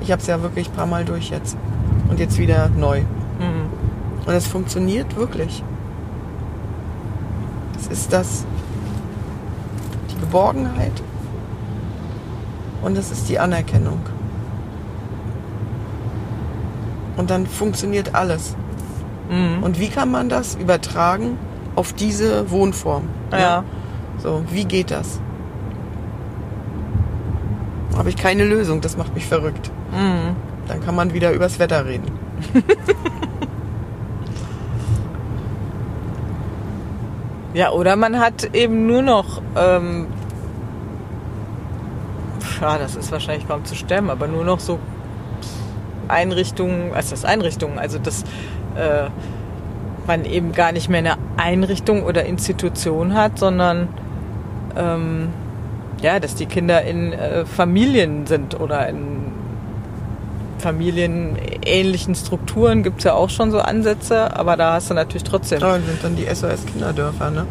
[0.01, 1.57] Ich habe es ja wirklich ein paar Mal durch jetzt.
[2.09, 3.03] Und jetzt wieder neu.
[4.27, 5.63] Und es funktioniert wirklich.
[7.81, 8.45] Es ist das,
[10.11, 11.03] die Geborgenheit
[12.83, 14.01] und es ist die Anerkennung.
[17.25, 18.55] Und dann funktioniert alles.
[19.65, 21.39] Und wie kann man das übertragen
[21.75, 23.05] auf diese Wohnform?
[23.31, 23.41] ne?
[23.41, 23.65] ja.
[24.19, 25.23] So, wie geht das?
[27.97, 29.71] Habe ich keine Lösung, das macht mich verrückt.
[29.91, 30.37] Mhm.
[30.69, 32.13] Dann kann man wieder übers Wetter reden.
[37.55, 40.09] Ja, oder man hat eben nur noch, ähm,
[42.61, 44.81] ja, das ist wahrscheinlich kaum zu stemmen, aber nur noch so
[46.09, 48.23] Einrichtungen, also das Einrichtungen, also dass
[48.77, 49.09] äh,
[50.07, 53.89] man eben gar nicht mehr eine Einrichtung oder Institution hat, sondern
[54.77, 55.29] ähm,
[56.03, 59.33] ja, dass die Kinder in äh, Familien sind oder in
[60.59, 65.61] familienähnlichen Strukturen gibt es ja auch schon so Ansätze, aber da hast du natürlich trotzdem.
[65.61, 67.47] Ja, sind dann die SOS-Kinderdörfer, ne?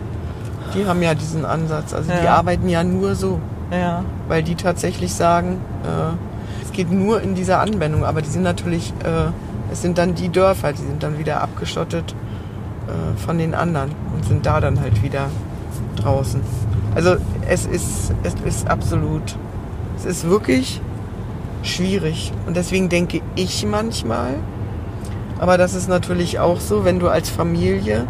[0.73, 1.93] Die haben ja diesen Ansatz.
[1.93, 2.35] Also die Ja.
[2.35, 3.39] arbeiten ja nur so,
[3.71, 6.15] Ja, weil die tatsächlich sagen, äh,
[6.73, 8.03] geht nur in dieser Anwendung.
[8.05, 9.31] Aber die sind natürlich, äh,
[9.71, 12.15] es sind dann die Dörfer, die sind dann wieder abgeschottet
[12.87, 15.29] äh, von den anderen und sind da dann halt wieder
[15.95, 16.41] draußen.
[16.95, 17.15] Also
[17.47, 19.35] es ist, es ist absolut,
[19.97, 20.81] es ist wirklich
[21.63, 22.31] schwierig.
[22.45, 24.35] Und deswegen denke ich manchmal,
[25.39, 28.07] aber das ist natürlich auch so, wenn du als Familie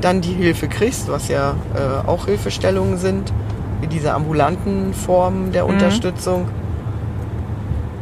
[0.00, 3.32] dann die Hilfe kriegst, was ja äh, auch Hilfestellungen sind,
[3.80, 6.48] wie diese ambulanten Formen der Unterstützung.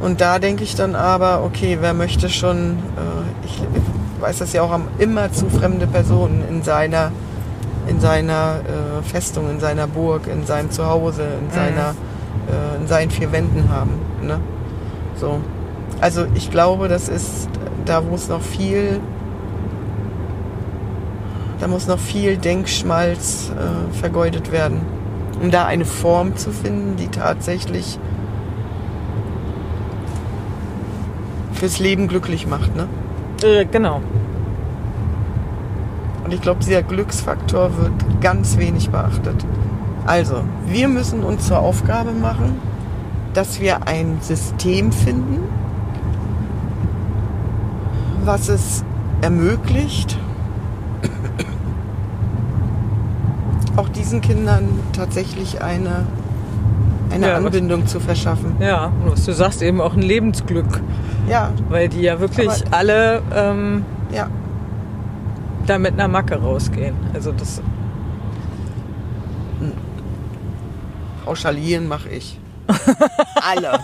[0.00, 3.62] Und da denke ich dann aber, okay, wer möchte schon, äh, ich
[4.20, 7.12] weiß das ja auch, immer zu fremde Personen in seiner,
[7.86, 11.94] in seiner äh, Festung, in seiner Burg, in seinem Zuhause, in, seiner,
[12.48, 13.92] äh, in seinen vier Wänden haben.
[14.22, 14.40] Ne?
[15.16, 15.40] So.
[16.00, 17.48] Also ich glaube, das ist
[17.84, 19.00] da, wo es noch viel,
[21.60, 24.80] da muss noch viel Denkschmalz äh, vergeudet werden,
[25.42, 27.98] um da eine Form zu finden, die tatsächlich
[31.60, 32.74] fürs Leben glücklich macht.
[32.74, 32.88] Ne?
[33.44, 34.00] äh, genau.
[36.24, 37.92] Und ich glaube, dieser Glücksfaktor wird
[38.22, 39.44] ganz wenig beachtet.
[40.06, 42.56] Also, wir müssen uns zur Aufgabe machen,
[43.34, 45.40] dass wir ein System finden,
[48.24, 48.82] was es
[49.20, 50.18] ermöglicht,
[53.76, 56.06] auch diesen Kindern tatsächlich eine,
[57.10, 58.56] eine Ja, was- Anbindung zu verschaffen.
[58.60, 60.80] Ja, und was du sagst, eben auch ein Lebensglück,
[61.30, 64.28] Ja, weil die ja wirklich Aber- alle ähm, ja.
[65.66, 66.96] da mit einer Macke rausgehen.
[67.14, 67.60] Also das,
[71.24, 72.38] Pauschalieren mache ich.
[73.36, 73.78] Alle.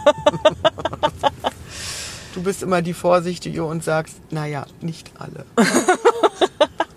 [2.34, 5.44] Du bist immer die Vorsichtige und sagst, naja, nicht alle.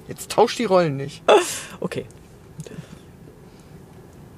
[0.07, 1.23] Jetzt tausch die Rollen nicht.
[1.79, 2.05] okay.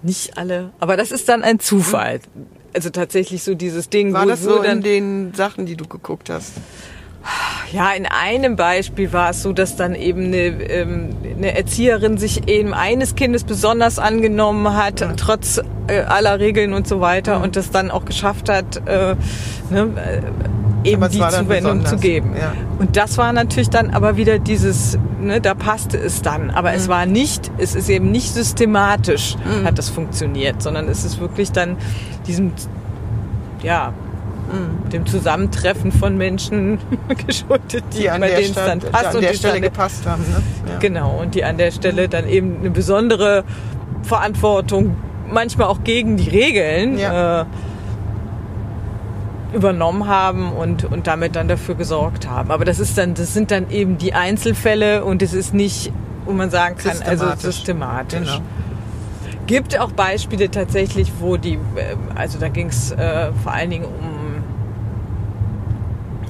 [0.04, 2.20] Nicht alle, aber das ist dann ein Zufall.
[2.74, 5.76] Also tatsächlich so dieses Ding, War wo, das wo so in dann den Sachen, die
[5.76, 6.54] du geguckt hast?
[7.72, 12.48] Ja, in einem Beispiel war es so, dass dann eben eine, ähm, eine Erzieherin sich
[12.50, 17.70] eben eines Kindes besonders angenommen hat, trotz äh, aller Regeln und so weiter, und das
[17.70, 19.16] dann auch geschafft hat, äh,
[19.70, 20.22] ne, äh,
[20.84, 22.32] eben die Zuwendung zu besonders, geben.
[22.40, 22.54] ja.
[22.80, 26.50] Und das war natürlich dann aber wieder dieses, ne, da passte es dann.
[26.50, 26.76] Aber Mhm.
[26.78, 31.52] es war nicht, es ist eben nicht systematisch, hat das funktioniert, sondern es ist wirklich
[31.52, 31.78] dann
[32.28, 32.52] diesem,
[33.64, 33.94] ja,
[34.92, 36.80] dem Zusammentreffen von Menschen
[37.28, 39.62] geschuldet, die, Die an bei der, denen es dann passt an und der Stelle dann-
[39.62, 40.24] gepasst haben.
[40.24, 40.42] Ne?
[40.74, 40.80] Ja.
[40.80, 43.46] Genau, und die an der Stelle dann eben eine besondere
[44.04, 44.96] Verantwortung,
[45.32, 47.42] manchmal auch gegen die Regeln, Ja.
[47.42, 47.46] äh,
[49.54, 52.52] übernommen haben und, und damit dann dafür gesorgt haben.
[52.52, 55.92] Aber das ist dann, das sind dann eben die Einzelfälle und es ist nicht,
[56.26, 57.42] wo man sagen kann, also Systematisch.
[57.44, 58.20] systematisch.
[58.34, 58.42] Genau.
[59.48, 61.60] Gibt auch Beispiele tatsächlich, wo die, äh,
[62.16, 64.44] also da ging es äh, vor allen Dingen um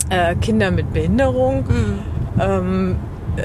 [0.10, 1.66] äh, Kinder mit Behinderung,
[2.40, 2.96] ähm,
[3.38, 3.42] äh,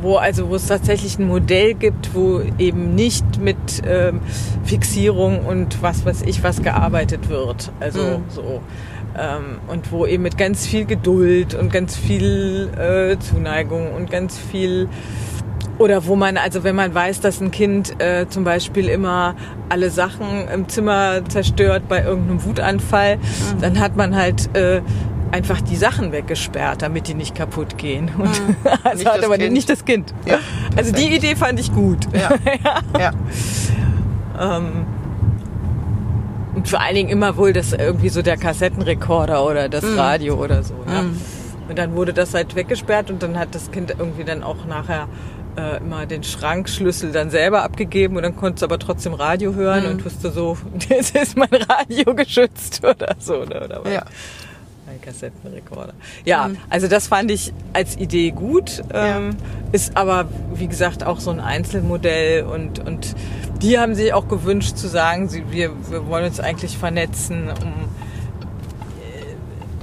[0.00, 4.20] wo also wo es tatsächlich ein Modell gibt, wo eben nicht mit ähm,
[4.64, 7.70] Fixierung und was weiß ich was gearbeitet wird.
[7.80, 8.22] Also Mhm.
[8.28, 8.60] so.
[9.20, 14.38] Ähm, und wo eben mit ganz viel Geduld und ganz viel äh, Zuneigung und ganz
[14.38, 14.88] viel
[15.78, 19.34] oder wo man, also wenn man weiß, dass ein Kind äh, zum Beispiel immer
[19.70, 23.18] alle Sachen im Zimmer zerstört bei irgendeinem Wutanfall,
[23.62, 24.82] dann hat man halt äh,
[25.32, 28.10] einfach die Sachen weggesperrt, damit die nicht kaputt gehen.
[28.18, 28.28] Und
[28.84, 29.52] also Nicht hat aber Kind.
[29.52, 30.12] nicht das Kind.
[30.26, 30.38] Ja,
[30.76, 32.06] Also die Idee fand ich gut.
[32.12, 32.30] Ja.
[32.98, 33.12] ja.
[34.38, 34.86] Ähm,
[36.60, 39.98] und vor allen Dingen immer wohl das irgendwie so der Kassettenrekorder oder das Mhm.
[39.98, 40.74] Radio oder so.
[40.74, 41.10] Ne?
[41.70, 45.08] Und dann wurde das halt weggesperrt und dann hat das Kind irgendwie dann auch nachher
[45.56, 49.84] äh, immer den Schrankschlüssel dann selber abgegeben und dann konnte es aber trotzdem Radio hören
[49.84, 49.90] Mhm.
[49.92, 50.58] und wusste so,
[50.90, 53.36] jetzt ist mein Radio geschützt oder so.
[53.38, 53.92] Oder, oder was.
[53.94, 54.02] Ja.
[55.00, 55.94] Ein Kassettenrekorder.
[56.24, 58.82] Ja, also das fand ich als Idee gut.
[58.92, 59.36] Ähm,
[59.72, 63.14] Ist aber, wie gesagt, auch so ein Einzelmodell und, und
[63.62, 67.72] die haben sich auch gewünscht zu sagen, sie, wir, wir wollen uns eigentlich vernetzen, um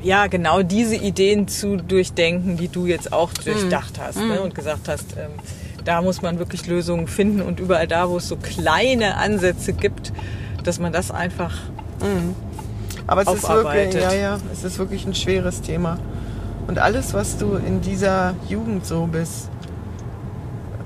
[0.03, 4.41] äh, ja genau diese Ideen zu durchdenken, die du jetzt auch durchdacht hast ne?
[4.41, 5.31] und gesagt hast, ähm,
[5.85, 10.11] da muss man wirklich Lösungen finden und überall da, wo es so kleine Ansätze gibt,
[10.63, 11.53] dass man das einfach
[13.07, 15.97] Aber es ist wirklich, ja, ja, es ist wirklich ein schweres Thema.
[16.67, 19.49] Und alles, was du in dieser Jugend so bis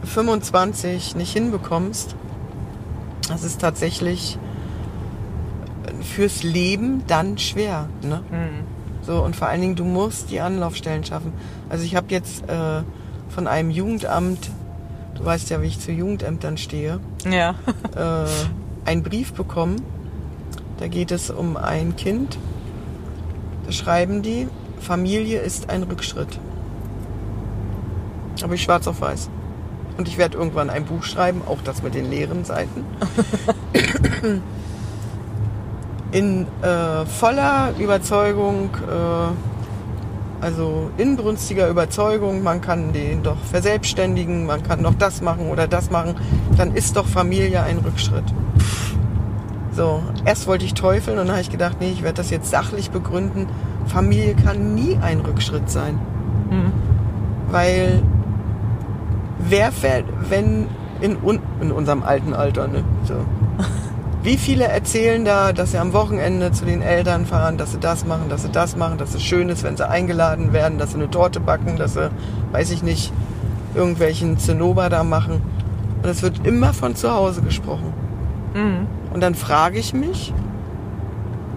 [0.03, 2.15] 25 nicht hinbekommst,
[3.27, 4.37] das ist tatsächlich
[6.01, 7.87] fürs Leben dann schwer.
[8.03, 8.21] Ne?
[9.01, 11.33] So, und vor allen Dingen, du musst die Anlaufstellen schaffen.
[11.69, 12.83] Also ich habe jetzt äh,
[13.29, 14.51] von einem Jugendamt,
[15.15, 17.55] du weißt ja, wie ich zu Jugendämtern stehe, ja.
[17.95, 18.29] äh,
[18.85, 19.81] einen Brief bekommen.
[20.81, 22.39] Da geht es um ein Kind.
[23.67, 24.47] Da schreiben die,
[24.79, 26.39] Familie ist ein Rückschritt.
[28.41, 29.29] Habe ich schwarz auf weiß.
[29.99, 32.83] Und ich werde irgendwann ein Buch schreiben, auch das mit den leeren Seiten.
[36.11, 44.81] In äh, voller Überzeugung, äh, also inbrünstiger Überzeugung, man kann den doch verselbstständigen, man kann
[44.81, 46.15] doch das machen oder das machen,
[46.57, 48.25] dann ist doch Familie ein Rückschritt.
[49.73, 52.49] So, erst wollte ich teufeln und dann habe ich gedacht, nee, ich werde das jetzt
[52.49, 53.47] sachlich begründen.
[53.85, 55.99] Familie kann nie ein Rückschritt sein.
[57.51, 58.01] Weil
[59.39, 60.67] wer fährt, wenn
[60.99, 62.83] in, un, in unserem alten Alter, ne?
[63.05, 63.13] So.
[64.23, 68.05] Wie viele erzählen da, dass sie am Wochenende zu den Eltern fahren, dass sie das
[68.05, 70.97] machen, dass sie das machen, dass es schön ist, wenn sie eingeladen werden, dass sie
[70.97, 72.11] eine Torte backen, dass sie,
[72.51, 73.11] weiß ich nicht,
[73.73, 75.41] irgendwelchen Zinnober da machen.
[76.03, 77.93] Und es wird immer von zu Hause gesprochen.
[79.11, 80.33] Und dann frage ich mich,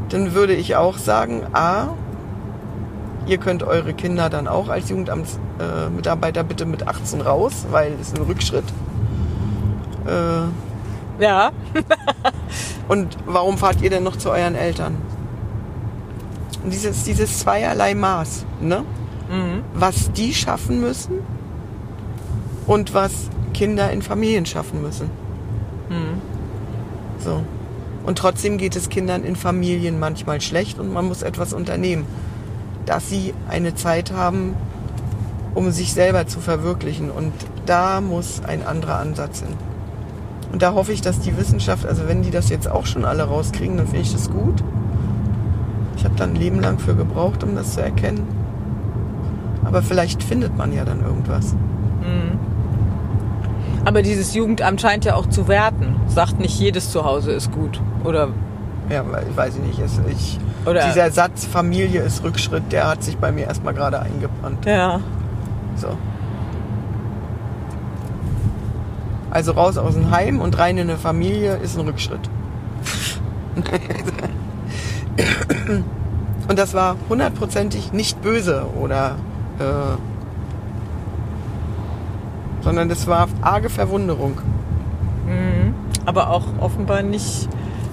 [0.09, 1.89] dann würde ich auch sagen, a,
[3.27, 8.09] ihr könnt eure Kinder dann auch als Jugendamtsmitarbeiter Mitarbeiter bitte mit 18 raus, weil es
[8.09, 8.65] ist ein Rückschritt.
[10.07, 11.53] Äh, Ja.
[12.89, 14.97] und warum fahrt ihr denn noch zu euren Eltern?
[16.65, 18.85] Und dieses, dieses zweierlei Maß, ne?
[19.75, 21.21] Was die schaffen müssen
[22.67, 25.11] und was Kinder in Familien schaffen müssen.
[27.25, 27.43] So.
[28.05, 32.05] Und trotzdem geht es Kindern in Familien manchmal schlecht und man muss etwas unternehmen,
[32.85, 34.55] dass sie eine Zeit haben,
[35.55, 37.11] um sich selber zu verwirklichen.
[37.11, 37.33] Und
[37.65, 39.57] da muss ein anderer Ansatz hin.
[40.53, 43.25] Und da hoffe ich, dass die Wissenschaft, also wenn die das jetzt auch schon alle
[43.25, 44.63] rauskriegen, dann finde ich das gut.
[45.97, 48.29] Ich habe dann ein Leben lang für gebraucht, um das zu erkennen.
[49.65, 51.57] Aber vielleicht findet man ja dann irgendwas.
[53.85, 55.97] Aber dieses Jugendamt scheint ja auch zu werten.
[56.09, 57.81] Sagt nicht jedes Zuhause ist gut.
[58.03, 58.29] Oder
[58.89, 59.05] Ja,
[59.37, 59.79] weiß ich nicht.
[59.79, 64.01] Es, ich, Oder- dieser Satz Familie ist Rückschritt, der hat sich bei mir erstmal gerade
[64.01, 64.65] eingebrannt.
[64.67, 65.01] ja.
[65.77, 65.89] So.
[69.31, 72.31] Also raus aus dem Heim und rein in eine Familie ist ein Rückschritt.
[76.49, 79.17] und das war hundertprozentig nicht böse oder
[79.59, 79.97] äh,
[82.65, 84.41] sondern das war arge Verwunderung.
[86.07, 87.49] Aber auch offenbar nicht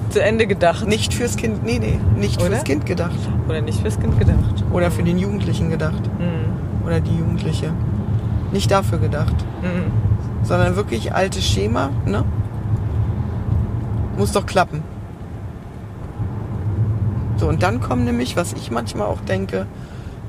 [0.09, 0.87] zu Ende gedacht.
[0.87, 2.51] Nicht fürs Kind, nee, nee, nicht Oder?
[2.51, 3.17] fürs Kind gedacht.
[3.47, 4.63] Oder nicht fürs Kind gedacht.
[4.71, 6.01] Oder für den Jugendlichen gedacht.
[6.19, 6.85] Mhm.
[6.85, 7.71] Oder die Jugendliche.
[8.51, 9.35] Nicht dafür gedacht.
[9.61, 10.45] Mhm.
[10.45, 12.25] Sondern wirklich altes Schema, ne?
[14.17, 14.83] Muss doch klappen.
[17.37, 19.65] So, und dann kommen nämlich, was ich manchmal auch denke,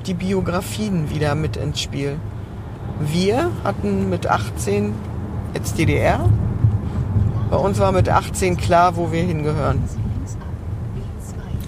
[0.06, 2.16] die Biografien wieder mit ins Spiel.
[3.10, 4.94] Wir hatten mit 18
[5.54, 6.28] jetzt DDR.
[7.50, 9.82] Bei uns war mit 18 klar, wo wir hingehören.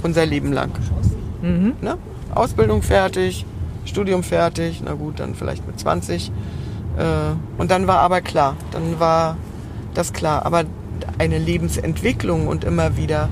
[0.03, 0.71] Unser Leben lang.
[1.43, 1.75] Mhm.
[1.81, 1.99] Ne?
[2.35, 3.45] Ausbildung fertig,
[3.85, 6.31] Studium fertig, na gut, dann vielleicht mit 20.
[6.97, 7.03] Äh,
[7.59, 9.37] und dann war aber klar, dann war
[9.95, 10.47] das klar.
[10.47, 10.65] Aber
[11.19, 13.29] eine Lebensentwicklung und immer wieder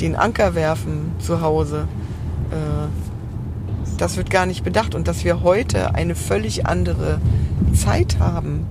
[0.00, 1.86] den Anker werfen zu Hause,
[2.50, 3.11] äh,
[4.02, 4.96] das wird gar nicht bedacht.
[4.96, 7.20] Und dass wir heute eine völlig andere
[7.72, 8.66] Zeit haben,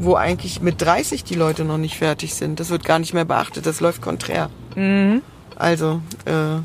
[0.00, 3.24] wo eigentlich mit 30 die Leute noch nicht fertig sind, das wird gar nicht mehr
[3.24, 4.50] beachtet, das läuft konträr.
[4.74, 5.22] Mhm.
[5.54, 6.62] Also, äh,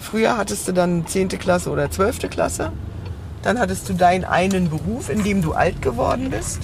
[0.00, 1.28] früher hattest du dann 10.
[1.28, 2.28] Klasse oder 12.
[2.28, 2.70] Klasse.
[3.42, 6.60] Dann hattest du deinen einen Beruf, in dem du alt geworden bist.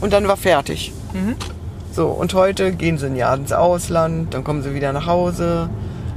[0.00, 0.92] Und dann war fertig.
[1.12, 1.36] Mhm.
[1.92, 5.68] So, und heute gehen sie ein Jahr ins Ausland, dann kommen sie wieder nach Hause,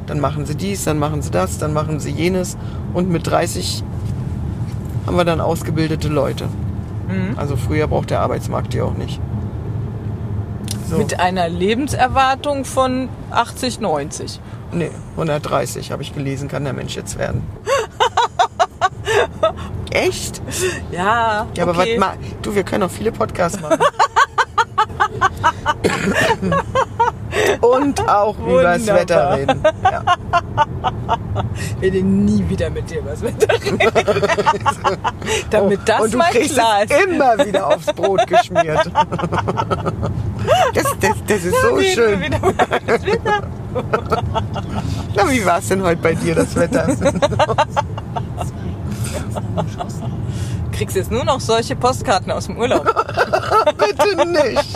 [0.05, 2.57] dann machen sie dies, dann machen sie das, dann machen sie jenes.
[2.93, 3.83] Und mit 30
[5.07, 6.45] haben wir dann ausgebildete Leute.
[7.07, 7.37] Mhm.
[7.37, 9.19] Also früher braucht der Arbeitsmarkt die auch nicht.
[10.89, 10.97] So.
[10.97, 14.41] Mit einer Lebenserwartung von 80, 90.
[14.73, 17.43] Nee, 130 habe ich gelesen, kann der Mensch jetzt werden.
[19.91, 20.41] Echt?
[20.91, 21.93] Ja, Ja, aber okay.
[21.93, 23.79] was ma Du, wir können auch viele Podcasts machen.
[27.61, 28.85] Und auch über das.
[28.85, 29.63] Wetter reden.
[29.83, 30.03] Ja.
[31.77, 33.79] Ich werde nie wieder mit dir was Wetter reden.
[35.49, 37.01] Damit das Oh, Und du mal kriegst klar es ist.
[37.07, 38.89] immer wieder aufs Brot geschmiert.
[40.73, 42.23] Das, das, das ist so Reden wir schön.
[42.23, 42.29] über
[42.87, 43.01] das.
[45.15, 46.87] Na, wie war es denn heute bei dir, das Wetter?
[50.71, 52.85] Kriegst jetzt nur noch solche Postkarten aus dem Urlaub.
[53.77, 54.75] Bitte nicht.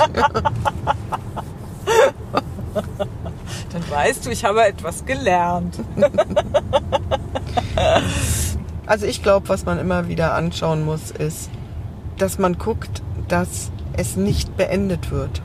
[3.71, 5.79] Dann weißt du, ich habe etwas gelernt.
[8.87, 11.49] Also ich glaube, was man immer wieder anschauen muss, ist,
[12.17, 15.41] dass man guckt, dass es nicht beendet wird.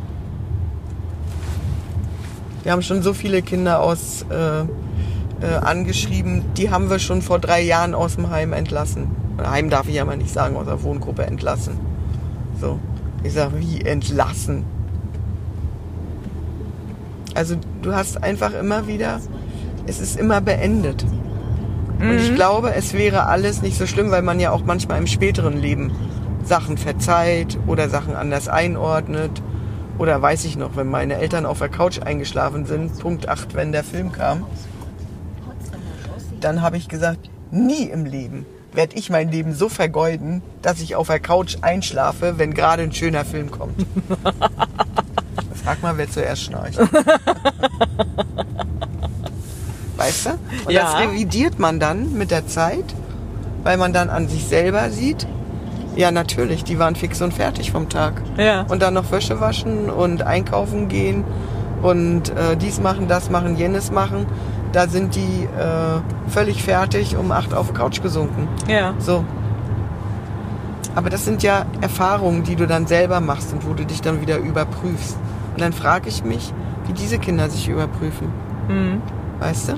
[2.62, 7.38] Wir haben schon so viele Kinder aus äh, äh, angeschrieben, die haben wir schon vor
[7.38, 9.16] drei Jahren aus dem Heim entlassen.
[9.43, 11.78] Heim darf ich ja mal nicht sagen, aus der Wohngruppe entlassen.
[12.61, 12.78] So,
[13.23, 14.64] ich sage, wie entlassen?
[17.35, 19.21] Also du hast einfach immer wieder,
[19.87, 21.05] es ist immer beendet.
[22.01, 25.07] Und ich glaube, es wäre alles nicht so schlimm, weil man ja auch manchmal im
[25.07, 25.93] späteren Leben
[26.43, 29.43] Sachen verzeiht oder Sachen anders einordnet.
[29.99, 33.71] Oder weiß ich noch, wenn meine Eltern auf der Couch eingeschlafen sind, Punkt 8, wenn
[33.71, 34.47] der Film kam,
[36.41, 40.95] dann habe ich gesagt, nie im Leben werde ich mein Leben so vergeuden, dass ich
[40.97, 43.75] auf der Couch einschlafe, wenn gerade ein schöner Film kommt.
[45.64, 46.79] Frag mal, wer zuerst schnarcht.
[49.97, 50.31] Weißt du?
[50.66, 50.83] Und Ja.
[50.85, 52.85] das revidiert man dann mit der Zeit,
[53.64, 55.27] weil man dann an sich selber sieht,
[55.97, 58.23] ja natürlich, die waren fix und fertig vom Tag.
[58.39, 58.62] Ja.
[58.62, 61.25] Und dann noch Wäsche waschen und einkaufen gehen
[61.83, 64.27] und äh, dies machen, das machen, jenes machen.
[64.73, 68.47] Da sind die äh, völlig fertig um acht auf die Couch gesunken.
[68.68, 68.95] Ja.
[68.99, 69.25] So.
[70.95, 74.21] Aber das sind ja Erfahrungen, die du dann selber machst und wo du dich dann
[74.21, 75.16] wieder überprüfst.
[75.55, 76.53] Und dann frage ich mich,
[76.87, 78.29] wie diese Kinder sich überprüfen.
[78.68, 79.03] Mhm.
[79.41, 79.73] Weißt du?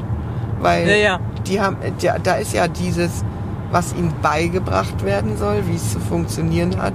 [0.61, 1.21] Weil Ja, ja.
[1.47, 3.25] die haben, ja, da ist ja dieses,
[3.71, 6.95] was ihnen beigebracht werden soll, wie es zu funktionieren hat.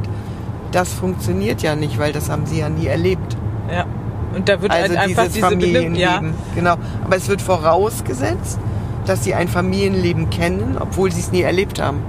[0.71, 3.35] Das funktioniert ja nicht, weil das haben sie ja nie erlebt.
[3.71, 3.85] ja.
[4.33, 5.95] Und da wird Also halt einfach dieses diese Familienleben.
[5.95, 6.21] Ja.
[6.55, 6.75] Genau.
[7.03, 8.59] Aber es wird vorausgesetzt,
[9.05, 12.01] dass sie ein Familienleben kennen, obwohl sie es nie erlebt haben.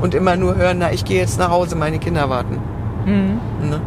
[0.00, 2.58] Und immer nur hören, na, ich gehe jetzt nach Hause, meine Kinder warten.
[3.06, 3.68] Mhm.
[3.68, 3.80] Ne?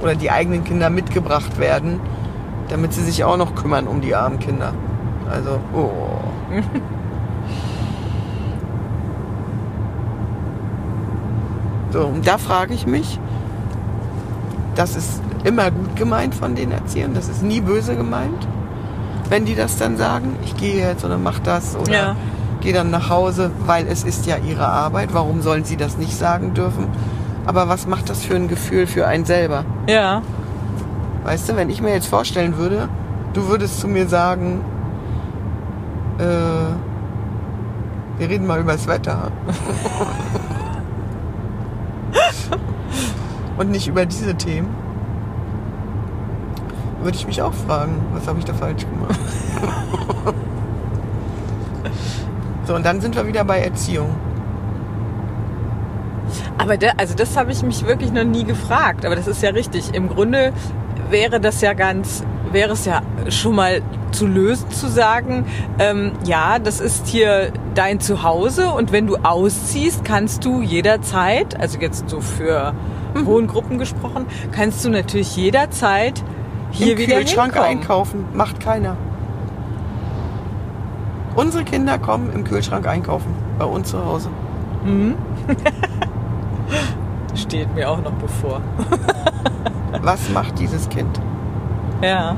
[0.00, 2.00] Oder die eigenen Kinder mitgebracht werden,
[2.68, 4.72] damit sie sich auch noch kümmern um die armen Kinder.
[5.30, 5.90] Also, oh.
[11.92, 13.18] so, und da frage ich mich,
[14.74, 18.46] das ist immer gut gemeint von den Erziehern, das ist nie böse gemeint,
[19.28, 22.16] wenn die das dann sagen, ich gehe jetzt oder mach das oder Ja.
[22.60, 26.16] gehe dann nach Hause, weil es ist ja ihre Arbeit, warum sollen sie das nicht
[26.16, 26.86] sagen dürfen?
[27.46, 29.64] Aber was macht das für ein Gefühl für einen selber?
[29.86, 30.22] Ja.
[31.24, 32.88] Weißt du, wenn ich mir jetzt vorstellen würde,
[33.34, 34.62] du würdest zu mir sagen,
[36.18, 36.22] äh,
[38.18, 39.30] wir reden mal über das Wetter.
[43.58, 44.68] Und nicht über diese Themen.
[47.04, 49.18] Würde ich mich auch fragen, was habe ich da falsch gemacht?
[52.66, 54.14] so, und dann sind wir wieder bei Erziehung.
[56.56, 59.04] Aber da, also das habe ich mich wirklich noch nie gefragt.
[59.04, 59.94] Aber das ist ja richtig.
[59.94, 60.52] Im Grunde
[61.10, 63.82] wäre das ja ganz, wäre es ja schon mal
[64.12, 65.44] zu lösen zu sagen,
[65.78, 71.78] ähm, ja, das ist hier dein Zuhause und wenn du ausziehst, kannst du jederzeit, also
[71.80, 72.74] jetzt so für
[73.14, 73.26] Mhm.
[73.26, 76.22] Wohngruppen gesprochen, kannst du natürlich jederzeit
[76.74, 77.78] hier Im wieder Kühlschrank hinkommen.
[77.78, 78.24] einkaufen.
[78.34, 78.96] Macht keiner.
[81.36, 83.34] Unsere Kinder kommen im Kühlschrank einkaufen.
[83.58, 84.28] Bei uns zu Hause.
[87.34, 88.60] Steht mir auch noch bevor.
[90.02, 91.20] Was macht dieses Kind?
[92.02, 92.36] Ja.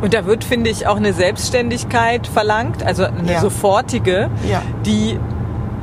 [0.00, 3.40] Und da wird, finde ich, auch eine Selbstständigkeit verlangt, also eine Ja.
[3.40, 4.62] sofortige, Ja.
[4.84, 5.18] die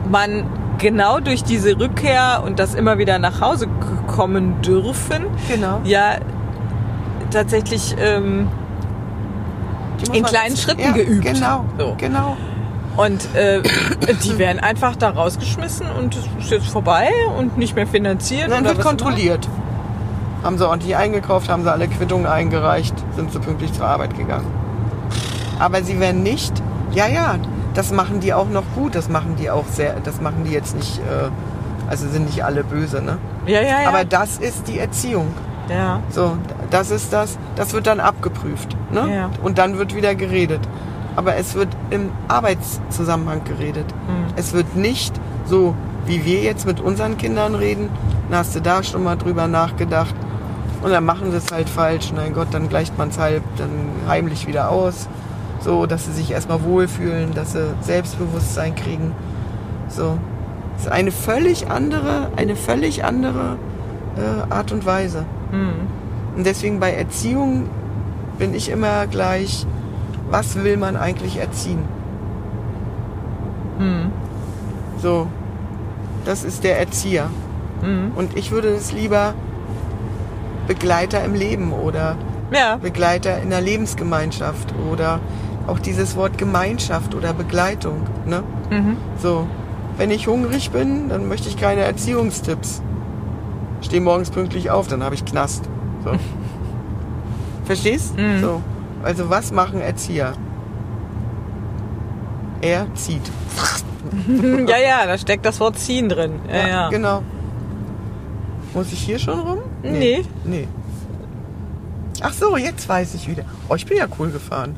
[0.10, 0.46] man
[0.78, 3.68] genau durch diese Rückkehr und das immer wieder nach Hause
[4.20, 5.80] kommen dürfen, Genau.
[5.86, 6.18] ja
[7.32, 8.50] tatsächlich ähm,
[10.12, 11.24] in kleinen Schritten ja, geübt.
[11.24, 11.64] Genau.
[11.78, 11.96] So.
[11.98, 12.36] Genau.
[12.98, 13.62] und äh,
[14.26, 17.08] die werden einfach da rausgeschmissen und es ist jetzt vorbei
[17.38, 18.46] und nicht mehr finanziert.
[18.46, 19.48] Und dann wird kontrolliert.
[20.44, 24.48] Haben sie ordentlich eingekauft, haben sie alle Quittungen eingereicht, sind sie pünktlich zur Arbeit gegangen.
[25.60, 26.52] Aber sie werden nicht,
[26.92, 27.36] ja, ja,
[27.74, 30.76] das machen die auch noch gut, das machen die auch sehr, das machen die jetzt
[30.76, 31.30] nicht, äh,
[31.90, 33.18] also sind nicht alle böse, ne?
[33.48, 33.90] Ja, ja, ja.
[33.90, 35.28] Aber das ist die Erziehung.
[35.70, 36.02] ja.
[36.10, 36.38] So,
[36.70, 38.76] das ist das, das wird dann abgeprüft.
[38.92, 39.14] Ne?
[39.14, 39.30] Ja.
[39.44, 40.62] Und dann wird wieder geredet.
[41.16, 43.86] Aber es wird im Arbeitszusammenhang geredet.
[44.08, 44.34] Hm.
[44.36, 45.76] Es wird nicht so,
[46.06, 47.90] wie wir jetzt mit unseren Kindern reden.
[48.30, 50.14] Dann hast du da schon mal drüber nachgedacht.
[50.82, 52.14] Und dann machen sie es halt falsch.
[52.16, 53.72] Mein Gott, dann gleicht man es halb dann
[54.08, 55.10] heimlich wieder aus.
[55.60, 59.12] So, dass sie sich erstmal wohlfühlen, dass sie Selbstbewusstsein kriegen.
[59.90, 60.20] So.
[60.80, 63.58] Das ist eine völlig andere, eine völlig andere
[64.16, 65.26] äh, Art und Weise.
[65.52, 65.74] Hm.
[66.38, 67.66] Und deswegen bei Erziehung
[68.38, 69.68] bin ich immer gleich,
[70.32, 71.84] was will man eigentlich erziehen?
[73.78, 74.12] Hm.
[75.02, 75.28] So,
[76.24, 77.30] das ist der Erzieher.
[77.82, 78.14] Hm.
[78.16, 79.34] Und ich würde es lieber
[80.66, 82.16] Begleiter im Leben oder
[82.54, 82.78] Ja.
[82.78, 85.20] Begleiter in der Lebensgemeinschaft oder
[85.68, 88.04] auch dieses Wort Gemeinschaft oder Begleitung.
[88.26, 88.44] Ne?
[88.70, 88.96] Mhm.
[89.22, 89.46] So,
[90.00, 92.82] wenn ich hungrig bin, dann möchte ich keine Erziehungstipps.
[93.82, 95.66] Steh morgens pünktlich auf, dann habe ich Knast.
[96.06, 96.12] So.
[97.66, 98.18] Verstehst?
[98.18, 98.40] Mhm.
[98.40, 98.62] So.
[99.04, 100.34] Also was machen Erzieher?
[102.62, 103.30] Er zieht.
[104.68, 106.40] ja, ja, da steckt das Wort ziehen drin.
[106.50, 106.90] Ja, ja.
[106.90, 107.22] Genau.
[108.74, 109.60] Muss ich hier schon rum?
[109.84, 110.24] Nee.
[110.46, 110.68] Nee.
[112.22, 113.44] Ach so, jetzt weiß ich wieder.
[113.68, 114.78] Oh, ich bin ja cool gefahren.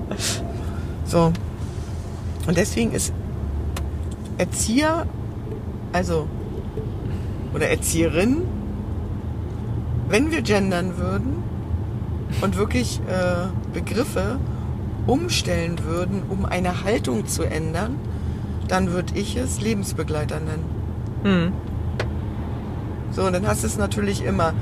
[1.06, 1.32] so.
[2.46, 3.14] Und deswegen ist
[4.40, 5.06] Erzieher,
[5.92, 6.26] also,
[7.54, 8.38] oder Erzieherin,
[10.08, 11.42] wenn wir gendern würden
[12.40, 14.38] und wirklich äh, Begriffe
[15.06, 17.96] umstellen würden, um eine Haltung zu ändern,
[18.66, 20.64] dann würde ich es Lebensbegleiter nennen.
[21.22, 21.52] Hm.
[23.10, 24.54] So, und dann hast du es natürlich immer,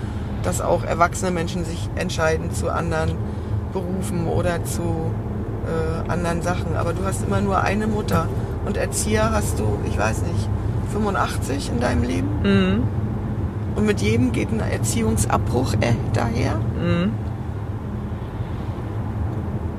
[0.42, 3.12] dass auch erwachsene Menschen sich entscheiden zu anderen
[3.72, 5.12] Berufen oder zu
[5.66, 6.74] äh, anderen Sachen.
[6.74, 8.26] Aber du hast immer nur eine Mutter.
[8.68, 10.46] Und Erzieher hast du, ich weiß nicht,
[10.92, 12.28] 85 in deinem Leben.
[12.42, 12.82] Hm.
[13.74, 16.60] Und mit jedem geht ein Erziehungsabbruch äh, daher.
[16.78, 17.14] Hm.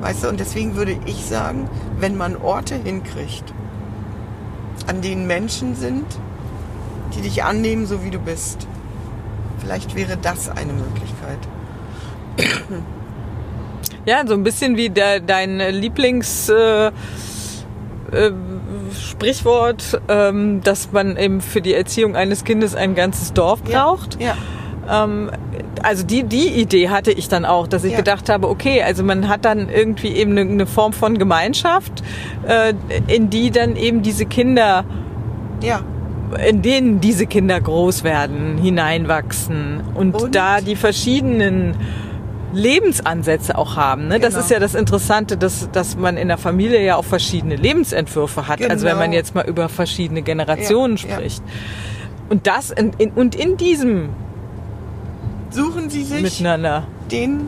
[0.02, 1.70] Weißt du, und deswegen würde ich sagen,
[2.00, 3.54] wenn man Orte hinkriegt,
[4.88, 6.06] an denen Menschen sind,
[7.16, 8.66] die dich annehmen, so wie du bist,
[9.60, 11.38] vielleicht wäre das eine Möglichkeit.
[14.06, 16.92] Ja, so ein bisschen wie der, dein Lieblings äh,
[18.12, 18.32] äh,
[19.20, 24.18] Sprichwort, ähm, dass man eben für die Erziehung eines Kindes ein ganzes Dorf braucht.
[24.22, 24.36] Ja,
[24.92, 25.30] Ähm,
[25.84, 27.98] also die, die Idee hatte ich dann auch, dass ich Ja.
[27.98, 32.02] gedacht habe, okay, also man hat dann irgendwie eben eine, eine Form von Gemeinschaft,
[32.48, 32.74] äh,
[33.08, 34.84] in die dann eben diese Kinder,
[35.62, 35.82] ja,
[36.48, 40.34] in denen diese Kinder groß werden, hineinwachsen und, Und?
[40.36, 41.76] da die verschiedenen
[42.54, 44.08] Lebensansätze auch haben.
[44.08, 44.20] Ne?
[44.20, 44.44] Das Genau.
[44.44, 48.62] ist ja das Interessante, dass, dass man in der Familie ja auch verschiedene Lebensentwürfe hat.
[48.70, 49.18] Also wenn man Genau.
[49.18, 51.16] jetzt mal über verschiedene Generationen Ja, ja.
[51.16, 51.44] spricht.
[52.30, 54.10] Und das in, in, und in diesem
[55.52, 56.84] suchen sie sich miteinander.
[57.12, 57.40] den,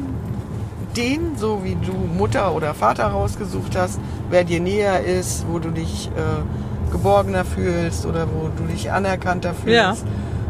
[0.98, 4.00] den, so wie du Mutter oder Vater rausgesucht hast,
[4.30, 9.54] wer dir näher ist, wo du dich äh, geborgener fühlst oder wo du dich anerkannter
[9.54, 9.68] fühlst.
[9.76, 9.96] Ja.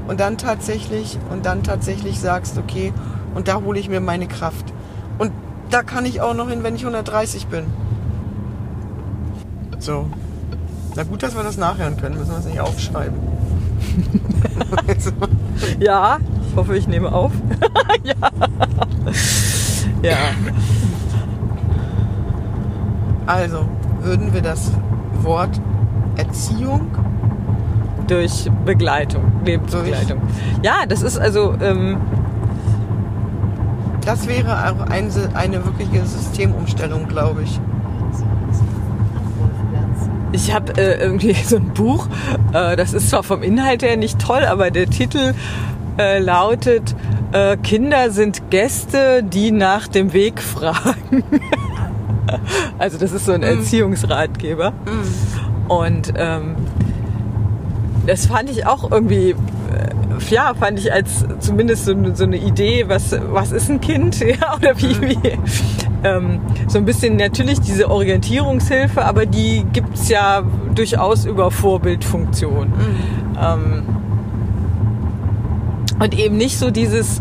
[0.07, 2.91] Und dann tatsächlich, und dann tatsächlich sagst, okay,
[3.35, 4.73] und da hole ich mir meine Kraft.
[5.17, 5.31] Und
[5.69, 7.65] da kann ich auch noch hin, wenn ich 130 bin.
[9.79, 10.07] So.
[10.95, 13.17] Na gut, dass wir das nachhören können, müssen wir es nicht aufschreiben.
[14.87, 15.11] Also,
[15.79, 16.19] Ja,
[16.49, 17.31] Ich hoffe, ich nehme auf.
[18.03, 18.13] ja.
[20.01, 20.17] ja.
[23.25, 23.65] Also,
[24.01, 24.71] würden wir das
[25.21, 25.61] Wort
[26.17, 26.87] Erziehung
[28.07, 30.21] Durch Begleitung, Lebensbegleitung.
[30.61, 31.97] Ja, das ist also, ähm,
[34.05, 37.59] Das wäre auch ein, eine wirkliche Systemumstellung, glaube ich.
[40.33, 42.07] ich habe äh, irgendwie so ein Buch,
[42.53, 45.33] äh, das ist zwar vom Inhalt her nicht toll, aber der Titel
[45.97, 46.95] äh, lautet
[47.31, 51.23] äh, Kinder sind Gäste, die nach dem Weg fragen.
[52.77, 54.73] also das ist so ein Erziehungsratgeber.
[55.67, 56.55] Und ähm,
[58.05, 59.35] das fand ich auch irgendwie,
[60.29, 64.19] ja, fand ich als zumindest so, eine- so eine Idee, was, was ist ein Kind,
[64.21, 65.17] ja, oder wie, wie
[66.03, 70.43] ähm, so ein bisschen natürlich diese Orientierungshilfe, aber die gibt's ja
[70.75, 72.71] durchaus über Vorbildfunktion.
[73.41, 73.83] Ähm,
[75.99, 77.19] und eben nicht so dieses,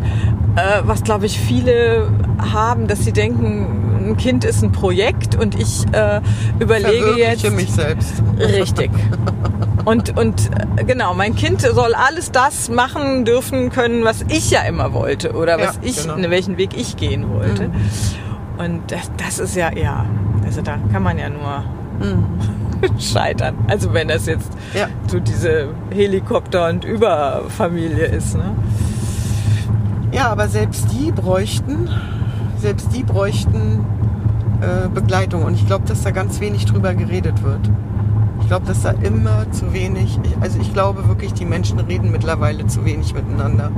[0.56, 2.08] äh, was glaube ich viele
[2.52, 6.20] haben, dass sie denken, ein Kind ist ein Projekt und ich äh,
[6.58, 7.50] überlege jetzt.
[7.54, 8.14] Mich selbst.
[8.38, 8.90] Richtig.
[9.84, 14.62] Und, und äh, genau, mein Kind soll alles das machen dürfen können, was ich ja
[14.62, 16.14] immer wollte oder was Ja, ich, genau.
[16.16, 17.70] in welchen Weg ich gehen wollte.
[18.58, 20.04] Und das, das ist ja, ja,
[20.44, 21.64] also da kann man ja nur
[22.98, 23.54] scheitern.
[23.68, 24.86] Also wenn das jetzt Ja.
[25.06, 28.36] so diese Helikopter- und Überfamilie ist.
[28.36, 28.54] Ne?
[30.12, 31.88] Ja, aber selbst die bräuchten,
[32.58, 33.84] selbst die bräuchten
[34.60, 35.44] äh, Begleitung.
[35.44, 37.60] Und ich glaube, dass da ganz wenig drüber geredet wird.
[38.50, 42.66] Ich glaube, dass da immer zu wenig, also ich glaube wirklich, die Menschen reden mittlerweile
[42.66, 43.70] zu wenig miteinander.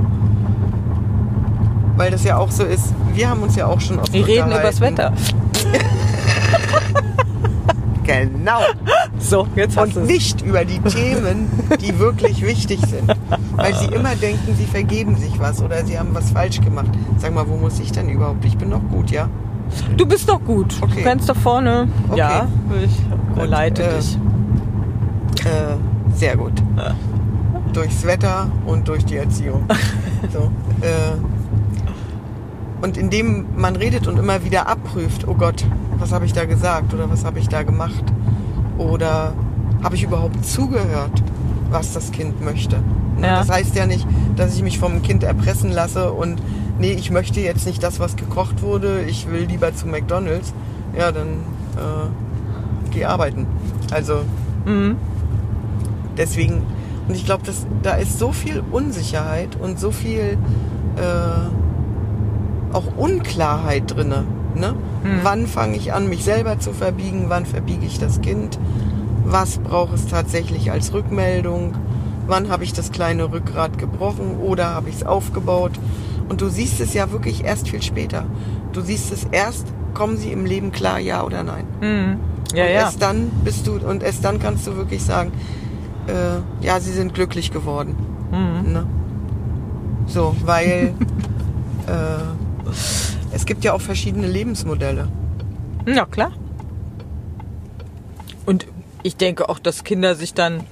[1.95, 4.47] Weil das ja auch so ist, wir haben uns ja auch schon oft Die reden
[4.47, 4.81] übers.
[4.81, 5.13] Wetter.
[8.03, 8.59] Genau.
[9.17, 10.07] So, jetzt hast Und du es.
[10.07, 11.47] nicht über die Themen,
[11.79, 13.15] die wirklich wichtig sind.
[13.55, 16.89] Weil sie immer denken, sie vergeben sich was oder sie haben was falsch gemacht.
[17.17, 18.43] Sag mal, wo muss ich denn überhaupt?
[18.43, 19.29] Ich bin doch gut, ja?
[19.95, 20.75] Du bist doch gut.
[20.81, 20.95] Okay.
[20.97, 21.87] Du kannst da vorne.
[22.09, 22.19] Okay.
[22.19, 22.47] Ja,
[22.83, 24.17] ich leite äh, dich.
[25.45, 26.53] Äh, sehr gut.
[27.73, 29.63] Durchs Wetter und durch die Erziehung.
[30.31, 30.39] So,
[30.81, 31.17] äh,
[32.81, 35.65] und indem man redet und immer wieder abprüft, oh Gott,
[35.99, 38.03] was habe ich da gesagt oder was habe ich da gemacht?
[38.77, 39.33] Oder
[39.83, 41.21] habe ich überhaupt zugehört,
[41.71, 42.77] was das Kind möchte?
[43.17, 43.39] Ne, Ja.
[43.39, 46.41] Das heißt ja nicht, dass ich mich vom Kind erpressen lasse und
[46.79, 50.53] nee, ich möchte jetzt nicht das, was gekocht wurde, ich will lieber zu McDonalds.
[50.97, 51.27] Ja, dann
[51.75, 53.45] äh, geh arbeiten.
[53.91, 54.21] Also
[54.65, 54.95] Mhm.
[56.17, 56.63] Deswegen,
[57.07, 57.43] und ich glaube,
[57.81, 60.37] da ist so viel Unsicherheit und so viel
[60.97, 64.25] äh, auch Unklarheit drinne.
[64.55, 64.75] Ne?
[65.23, 67.25] Wann fange ich an, mich selber zu verbiegen?
[67.27, 68.59] Wann verbiege ich das Kind?
[69.25, 71.73] Was braucht es tatsächlich als Rückmeldung?
[72.27, 75.73] Wann habe ich das kleine Rückgrat gebrochen oder habe ich es aufgebaut?
[76.29, 78.25] Und du siehst es ja wirklich erst viel später.
[78.71, 81.65] Du siehst es erst, kommen sie im Leben klar, ja oder nein?
[81.81, 82.19] Mhm.
[82.53, 82.75] Ja, und ja.
[82.75, 85.31] erst dann bist du und erst dann kannst du wirklich sagen,
[86.07, 87.95] äh, ja, sie sind glücklich geworden.
[88.31, 88.73] Mhm.
[88.73, 88.87] Ne?
[90.07, 90.93] So, weil
[91.87, 92.71] äh,
[93.31, 95.07] es gibt ja auch verschiedene Lebensmodelle.
[95.85, 96.31] Ja, klar.
[98.45, 98.67] Und
[99.03, 100.63] ich denke auch, dass Kinder sich dann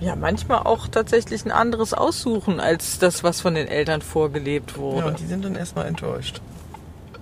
[0.00, 4.78] ja manchmal auch tatsächlich ein anderes aussuchen als das, was von den Eltern vorgelebt Ja,
[4.78, 5.06] wurde.
[5.08, 6.40] und die sind dann erstmal enttäuscht.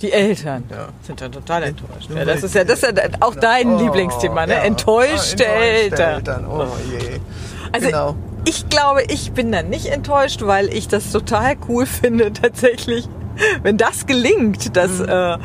[0.02, 0.88] Die Eltern Ja.
[1.02, 2.10] sind dann total enttäuscht.
[2.14, 4.52] Ja, das ist ja, das ist ja auch dein Oh, Lieblingsthema, ne?
[4.54, 4.58] ja.
[4.60, 6.14] Enttäuschte Ah, Eltern.
[6.16, 6.46] Eltern.
[6.46, 7.18] Oh je.
[7.72, 8.14] Also genau.
[8.44, 13.08] ich glaube, ich bin dann nicht enttäuscht, weil ich das total cool finde, tatsächlich,
[13.62, 15.08] wenn das gelingt, dass Mhm.
[15.08, 15.38] äh,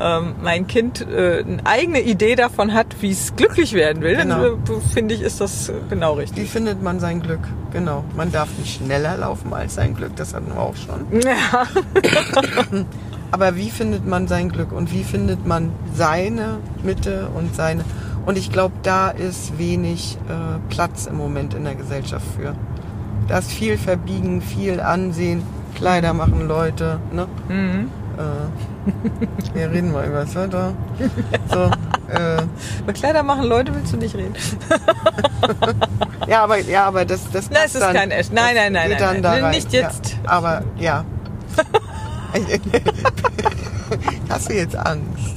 [0.00, 4.38] ähm, mein Kind äh, eine eigene Idee davon hat, wie es glücklich werden will, Genau.
[4.40, 6.50] dann äh, finde ich, ist das genau Wie richtig.
[6.50, 7.40] findet man sein Glück?
[7.72, 8.02] Genau.
[8.16, 11.20] Man darf nicht schneller laufen als sein Glück, das hatten wir auch schon.
[11.20, 11.66] Ja.
[13.30, 17.84] Aber wie findet man sein Glück und wie findet man seine Mitte und seine.
[18.26, 22.54] Und ich glaube, da ist wenig äh, Platz im Moment in der Gesellschaft für.
[23.28, 25.42] Da ist viel Verbiegen, viel Ansehen,
[25.74, 26.98] Kleider machen Leute.
[27.12, 27.26] Ne?
[27.48, 27.90] Mhm.
[28.16, 30.72] Äh, wir reden mal über das Wetter.
[31.50, 31.70] So,
[32.12, 32.42] äh,
[32.80, 34.34] Über Kleider machen Leute willst du nicht reden.
[36.28, 38.28] ja, aber, ja, aber das, das es ist kein Esch.
[38.30, 39.22] Nein, das nein, nein, nein, dann nein.
[39.22, 40.10] Da Nein, nicht jetzt.
[40.24, 41.04] Ja, aber ja.
[44.28, 45.34] Hast du jetzt Angst?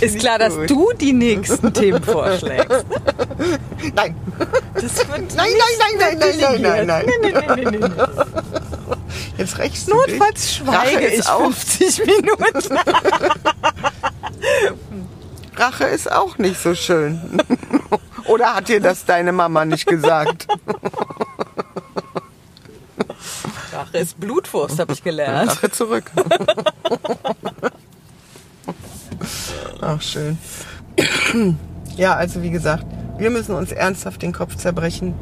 [0.00, 2.68] Ist klar, dass du die nächsten Themen vorschlägst.
[3.94, 4.14] Nein.
[4.74, 7.06] Das wird Nein, nein, nein, nein, nein, nein, nein, nein.
[7.22, 7.92] Nein, nein, nein.
[9.36, 10.56] Jetzt rächst du Notfalls dich.
[10.56, 12.78] schweige ich auch, 50 Minuten.
[15.56, 17.42] Rache ist auch nicht so schön.
[18.26, 20.46] Oder hat dir das deine Mama nicht gesagt?
[23.90, 25.50] Rache ist Blutwurst, habe ich gelernt.
[25.50, 26.10] Rache zurück.
[29.80, 30.38] Ach, schön.
[31.96, 32.86] Ja, also wie gesagt,
[33.18, 35.14] wir müssen uns ernsthaft den Kopf zerbrechen.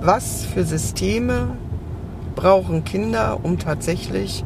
[0.00, 1.56] Was für Systeme
[2.34, 4.42] brauchen Kinder, um tatsächlich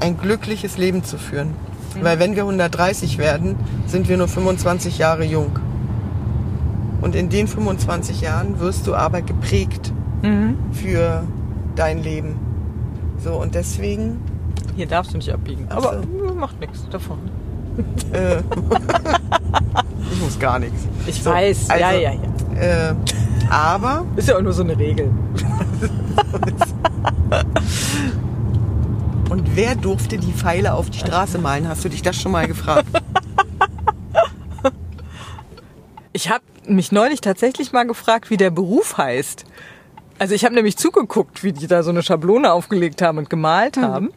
[0.00, 1.54] ein glückliches Leben zu führen?
[2.00, 3.56] Weil wenn wir 130 werden,
[3.86, 5.58] sind wir nur 25 Jahre jung.
[7.00, 9.92] Und in den 25 Jahren wirst du aber geprägt
[10.22, 10.56] Mhm.
[10.72, 11.24] für
[11.76, 12.38] dein Leben.
[13.18, 14.20] So, und deswegen
[14.76, 15.66] Hier darfst du nicht abbiegen.
[15.68, 16.02] Ach Aber
[16.34, 17.18] macht nichts davon.
[18.12, 18.36] Äh,
[20.12, 20.86] ich muss gar nichts.
[21.06, 22.90] Ich So, weiß, ja, also, ja, ja.
[22.90, 22.94] Äh,
[23.50, 25.10] aber Ist ja auch nur so eine Regel.
[29.30, 31.68] und wer durfte die Pfeile auf die Straße malen?
[31.68, 32.86] Hast du dich das schon mal gefragt?
[36.14, 39.46] Ich habe mich neulich tatsächlich mal gefragt, wie der Beruf heißt.
[40.22, 43.76] Also ich habe nämlich zugeguckt, wie die da so eine Schablone aufgelegt haben und gemalt
[43.76, 44.12] haben.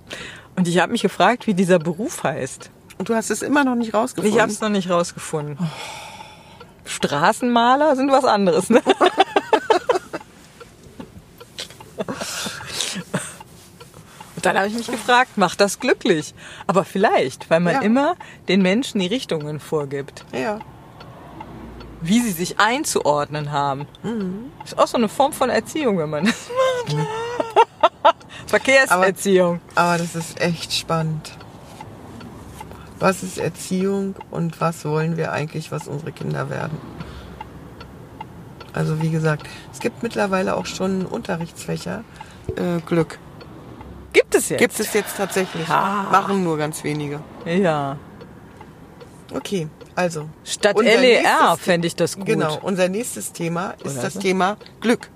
[0.55, 2.69] Und ich habe mich gefragt, wie dieser Beruf heißt.
[2.99, 4.31] Und du hast es immer noch nicht rausgefunden.
[4.31, 5.57] Ich habe es noch nicht rausgefunden.
[6.85, 8.83] Straßenmaler sind was anderes, ne?
[14.35, 16.35] Und dann habe ich mich gefragt, macht das glücklich?
[16.67, 17.81] Aber vielleicht, weil man Ja.
[17.81, 18.15] immer
[18.47, 20.59] den Menschen die Richtungen vorgibt, ja.
[22.07, 23.87] Wie sie sich einzuordnen haben.
[24.63, 26.49] Ist auch so eine Form von Erziehung, wenn man das
[28.03, 28.15] macht.
[28.47, 29.59] Verkehrserziehung.
[29.73, 31.31] Aber das ist echt spannend.
[32.99, 36.77] Was ist Erziehung und was wollen wir eigentlich, was unsere Kinder werden?
[38.73, 42.03] Also wie gesagt, es gibt mittlerweile auch schon Unterrichtsfächer.
[42.55, 43.19] Äh, Glück.
[44.13, 44.59] Gibt es jetzt?
[44.59, 45.67] Gibt es jetzt tatsächlich.
[45.67, 46.07] Ah.
[46.11, 47.19] Machen nur ganz wenige.
[47.45, 47.97] Ja.
[49.33, 50.29] Okay, also.
[50.43, 52.25] Statt LER nächstes- fände ich das gut.
[52.25, 54.19] Genau, unser nächstes Thema ist Oder das so.
[54.19, 55.09] Thema Glück.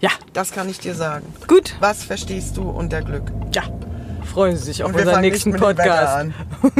[0.00, 1.32] Ja, Das kann ich dir sagen.
[1.48, 1.74] gut.
[1.80, 3.32] Was verstehst du unter Glück?
[3.54, 3.62] Ja.
[4.32, 6.14] Freuen Sie sich auf unseren nächsten Podcast.
[6.16, 6.34] an.